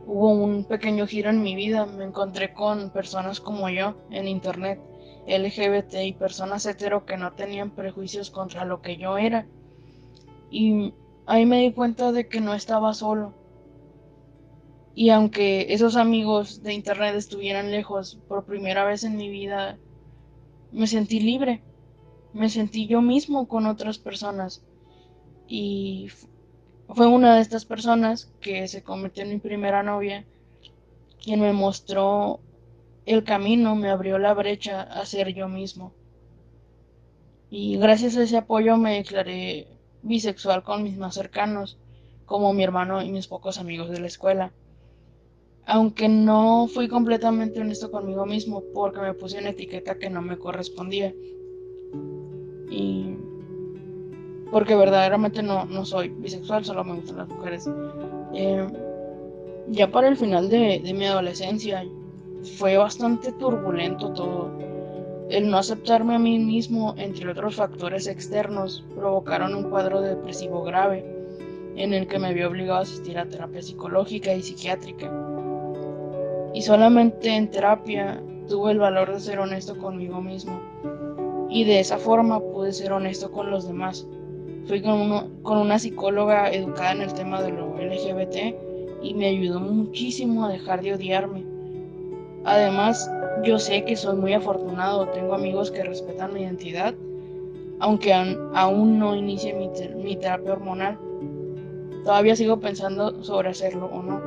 Hubo 0.06 0.30
un 0.32 0.64
pequeño 0.66 1.08
giro 1.08 1.30
en 1.30 1.42
mi 1.42 1.56
vida. 1.56 1.86
Me 1.86 2.06
encontré 2.06 2.54
con 2.54 2.92
personas 2.92 3.40
como 3.42 3.70
yo 3.70 3.96
en 4.12 4.28
internet 4.28 4.80
LGBT 5.28 5.94
y 6.04 6.14
personas 6.14 6.66
hetero 6.66 7.06
que 7.06 7.18
no 7.18 7.34
tenían 7.34 7.72
prejuicios 7.72 8.30
contra 8.30 8.66
lo 8.66 8.82
que 8.82 8.98
yo 8.98 9.18
era. 9.18 9.48
Y 10.50 10.94
ahí 11.26 11.46
me 11.46 11.62
di 11.62 11.72
cuenta 11.74 12.12
de 12.12 12.28
que 12.28 12.42
no 12.42 12.54
estaba 12.54 12.94
solo. 12.94 13.34
Y 14.96 15.10
aunque 15.10 15.74
esos 15.74 15.96
amigos 15.96 16.62
de 16.62 16.74
internet 16.74 17.16
estuvieran 17.16 17.72
lejos 17.72 18.20
por 18.28 18.46
primera 18.46 18.86
vez 18.86 19.04
en 19.04 19.18
mi 19.18 19.30
vida, 19.30 19.78
me 20.72 20.88
sentí 20.88 21.20
libre. 21.20 21.64
Me 22.34 22.50
sentí 22.50 22.88
yo 22.88 23.02
mismo 23.02 23.48
con 23.48 23.66
otras 23.66 23.98
personas. 23.98 24.64
Y 25.48 26.10
fue 26.90 27.08
una 27.08 27.36
de 27.36 27.42
estas 27.42 27.66
personas 27.66 28.32
que 28.40 28.68
se 28.68 28.84
convirtió 28.84 29.24
en 29.24 29.30
mi 29.30 29.40
primera 29.40 29.84
novia 29.84 30.26
quien 31.24 31.40
me 31.40 31.54
mostró 31.54 32.42
el 33.06 33.24
camino, 33.24 33.76
me 33.76 33.90
abrió 33.90 34.18
la 34.18 34.34
brecha 34.34 34.82
a 34.82 35.06
ser 35.06 35.34
yo 35.34 35.48
mismo. 35.48 35.94
Y 37.50 37.78
gracias 37.78 38.18
a 38.18 38.24
ese 38.24 38.38
apoyo 38.38 38.78
me 38.78 38.96
declaré 38.96 39.68
bisexual 40.02 40.64
con 40.64 40.84
mis 40.84 40.98
más 40.98 41.16
cercanos, 41.16 41.78
como 42.26 42.54
mi 42.54 42.64
hermano 42.64 43.02
y 43.02 43.12
mis 43.12 43.28
pocos 43.28 43.60
amigos 43.60 43.90
de 43.90 44.00
la 44.00 44.08
escuela. 44.08 44.52
Aunque 45.66 46.10
no 46.10 46.68
fui 46.68 46.88
completamente 46.88 47.62
honesto 47.62 47.92
conmigo 47.92 48.26
mismo 48.26 48.64
porque 48.74 49.00
me 49.00 49.14
puse 49.14 49.40
una 49.40 49.52
etiqueta 49.52 49.98
que 49.98 50.10
no 50.10 50.22
me 50.22 50.38
correspondía. 50.38 51.14
Y 52.70 53.16
porque 54.52 54.76
verdaderamente 54.76 55.42
no, 55.42 55.66
no 55.66 55.86
soy 55.86 56.10
bisexual, 56.10 56.66
solo 56.66 56.84
me 56.84 56.96
gustan 56.96 57.18
las 57.18 57.30
mujeres. 57.30 57.70
Eh, 58.34 58.68
ya 59.70 59.92
para 59.92 60.08
el 60.08 60.18
final 60.18 60.50
de, 60.50 60.82
mi 60.94 61.06
adolescencia 61.06 61.86
fue 62.44 62.78
bastante 62.78 63.32
turbulento 63.34 64.12
todo. 64.14 64.52
El 65.30 65.50
no 65.50 65.58
aceptarme 65.58 66.16
a 66.16 66.20
mí 66.20 66.38
mismo, 66.38 66.94
entre 66.98 67.30
otros 67.30 67.56
factores 67.56 68.08
externos, 68.08 68.84
provocaron 68.96 69.56
un 69.56 69.70
cuadro 69.70 70.02
depresivo 70.02 70.64
grave, 70.64 71.06
en 71.76 71.94
el 71.94 72.08
que 72.08 72.20
me 72.20 72.34
vi 72.34 72.44
obligado 72.44 72.80
a 72.80 72.84
asistir 72.84 73.18
a 73.18 73.26
terapia 73.26 73.62
psicológica 73.62 74.34
y 74.34 74.44
psiquiátrica. 74.44 75.12
Y 76.54 76.62
solamente 76.62 77.36
en 77.36 77.50
terapia 77.50 78.22
tuve 78.48 78.74
el 78.74 78.80
valor 78.80 79.12
de 79.12 79.20
ser 79.20 79.40
honesto 79.40 79.78
conmigo 79.78 80.22
mismo. 80.22 80.60
Y 81.50 81.64
de 81.64 81.80
esa 81.80 81.98
forma 81.98 82.40
pude 82.40 82.74
ser 82.74 82.92
honesto 82.92 83.32
con 83.32 83.50
los 83.50 83.68
demás. 83.68 84.06
Fui 84.68 84.82
con, 84.82 85.42
con 85.42 85.58
una 85.58 85.80
psicóloga 85.80 86.52
educada 86.52 86.92
en 86.92 87.02
el 87.02 87.14
tema 87.14 87.42
de 87.42 87.52
lo 87.52 87.74
LGBT 87.76 88.56
y 89.02 89.14
me 89.14 89.28
ayudó 89.28 89.60
muchísimo 89.60 90.46
a 90.46 90.52
dejar 90.52 90.82
de 90.82 90.94
odiarme. 90.94 91.53
Además, 92.46 93.10
yo 93.44 93.60
sé 93.60 93.86
que 93.86 93.96
soy 93.96 94.16
muy 94.16 94.34
afortunado, 94.34 95.08
tengo 95.10 95.34
amigos 95.34 95.72
que 95.72 95.84
respetan 95.84 96.34
mi 96.34 96.42
identidad, 96.42 96.94
aunque 97.80 98.14
aún 98.14 99.00
no 99.00 99.16
inicie 99.16 99.54
mi, 99.54 100.16
terapia 100.16 100.54
hormonal. 100.54 100.98
Todavía 102.04 102.36
sigo 102.36 102.60
pensando 102.60 103.24
sobre 103.24 103.50
hacerlo 103.50 103.88
o 103.88 104.04
no. 104.04 104.22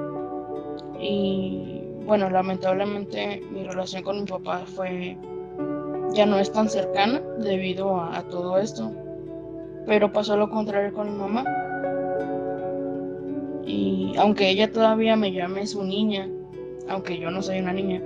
Y 0.99 1.83
bueno, 2.07 2.31
lamentablemente 2.31 3.43
mi 3.51 3.65
relación 3.65 4.03
con 4.03 4.21
mi 4.21 4.27
papá 4.27 4.63
fue 4.65 5.17
ya 6.13 6.25
no 6.25 6.39
es 6.39 6.51
tan 6.51 6.71
cercana 6.71 7.21
debido 7.39 8.01
a 8.01 8.23
todo 8.31 8.59
esto. 8.59 8.93
Pero 9.87 10.13
pasó 10.13 10.37
lo 10.37 10.49
contrario 10.49 10.93
con 10.93 11.13
mi 11.13 11.19
mamá 11.19 11.45
y 13.67 14.15
aunque 14.17 14.49
ella 14.49 14.73
todavía 14.73 15.17
me 15.17 15.33
llame 15.33 15.67
su 15.67 15.83
niña, 15.83 16.29
aunque 16.89 17.19
yo 17.19 17.31
no 17.31 17.43
soy 17.43 17.59
una 17.61 17.73
niña, 17.73 18.03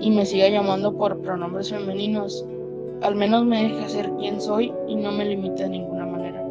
y 0.00 0.10
me 0.10 0.26
siga 0.26 0.48
llamando 0.48 0.92
por 0.94 1.20
pronombres 1.20 1.70
femeninos, 1.70 2.46
al 3.02 3.14
menos 3.14 3.44
me 3.44 3.62
deja 3.62 3.88
ser 3.88 4.10
quien 4.12 4.40
soy 4.40 4.72
y 4.86 4.96
no 4.96 5.12
me 5.12 5.24
limita 5.24 5.64
de 5.64 5.68
ninguna 5.70 6.06
manera. 6.06 6.42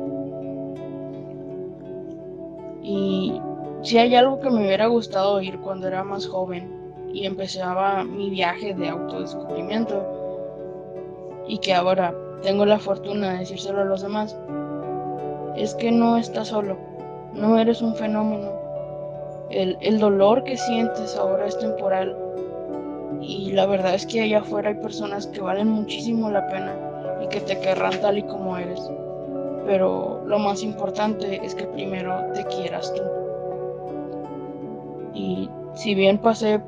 Y 2.82 3.40
si 3.82 3.98
hay 3.98 4.16
algo 4.16 4.40
que 4.40 4.50
me 4.50 4.66
hubiera 4.66 4.88
gustado 4.88 5.36
oír 5.36 5.60
cuando 5.60 5.88
era 5.88 6.04
más 6.04 6.28
joven 6.28 6.94
y 7.12 7.26
empezaba 7.26 8.04
mi 8.04 8.30
viaje 8.30 8.74
de 8.74 8.90
autodescubrimiento 8.90 10.04
y 11.48 11.60
que 11.60 11.74
ahora 11.74 12.16
tengo 12.42 12.66
la 12.66 12.80
fortuna 12.80 13.34
de 13.34 13.40
decírselo 13.40 13.82
a 13.82 13.86
los 13.86 14.02
demás, 14.02 14.38
es 15.56 15.74
que 15.76 15.92
no 15.92 16.18
estás 16.18 16.50
solo 16.50 16.78
no 17.36 17.58
eres 17.58 17.82
un 17.82 17.94
fenómeno. 17.96 18.65
El, 19.56 20.00
dolor 20.00 20.44
que 20.44 20.58
sientes 20.58 21.16
ahora 21.16 21.46
es 21.46 21.58
temporal. 21.58 22.14
Y 23.22 23.54
la 23.54 23.66
verdad 23.66 23.96
es 23.96 24.06
que 24.06 24.22
allá 24.22 24.40
afuera 24.40 24.70
hay 24.70 24.76
personas 24.76 25.28
que 25.28 25.40
valen 25.40 25.70
muchísimo 25.70 26.30
la 26.30 26.46
pena 26.48 26.76
y 27.24 27.28
que 27.30 27.40
te 27.40 27.58
querrán 27.60 28.00
tal 28.02 28.18
y 28.18 28.24
como 28.24 28.58
eres. 28.58 28.82
Pero 29.66 30.22
lo 30.26 30.40
más 30.40 30.62
importante 30.62 31.40
es 31.42 31.56
que 31.56 31.64
primero 31.68 32.14
te 32.34 32.44
quieras 32.46 32.94
tú. 32.94 33.02
Y 35.14 35.50
si 35.74 35.96
bien 35.96 36.18
pasé, 36.18 36.60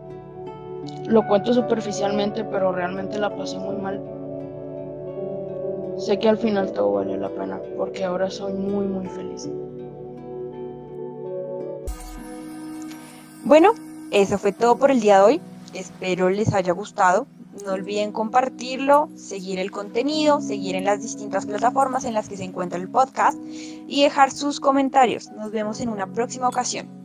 lo 1.07 1.27
cuento 1.27 1.53
superficialmente, 1.53 2.45
pero 2.45 2.71
realmente 2.71 3.19
la 3.19 3.35
pasé 3.35 3.59
muy 3.59 3.75
mal. 3.75 4.01
Sé 5.97 6.17
que 6.19 6.29
al 6.29 6.37
final 6.37 6.71
todo 6.71 6.93
valió 6.93 7.17
la 7.17 7.29
pena 7.29 7.59
porque 7.75 8.05
ahora 8.05 8.29
soy 8.29 8.53
muy 8.53 8.85
muy 8.85 9.07
feliz. 9.07 9.49
Bueno, 13.43 13.73
eso 14.11 14.37
fue 14.37 14.51
todo 14.51 14.77
por 14.77 14.91
el 14.91 14.99
día 14.99 15.19
de 15.19 15.23
hoy. 15.23 15.41
Espero 15.73 16.29
les 16.29 16.53
haya 16.53 16.73
gustado. 16.73 17.27
No 17.65 17.73
olviden 17.73 18.11
compartirlo, 18.11 19.09
seguir 19.15 19.59
el 19.59 19.71
contenido, 19.71 20.41
seguir 20.41 20.75
en 20.75 20.85
las 20.85 21.01
distintas 21.01 21.45
plataformas 21.45 22.05
en 22.05 22.13
las 22.13 22.29
que 22.29 22.37
se 22.37 22.43
encuentra 22.43 22.79
el 22.79 22.87
podcast 22.87 23.37
y 23.47 24.03
dejar 24.03 24.31
sus 24.31 24.59
comentarios. 24.59 25.31
Nos 25.31 25.51
vemos 25.51 25.79
en 25.81 25.89
una 25.89 26.07
próxima 26.07 26.47
ocasión. 26.47 26.96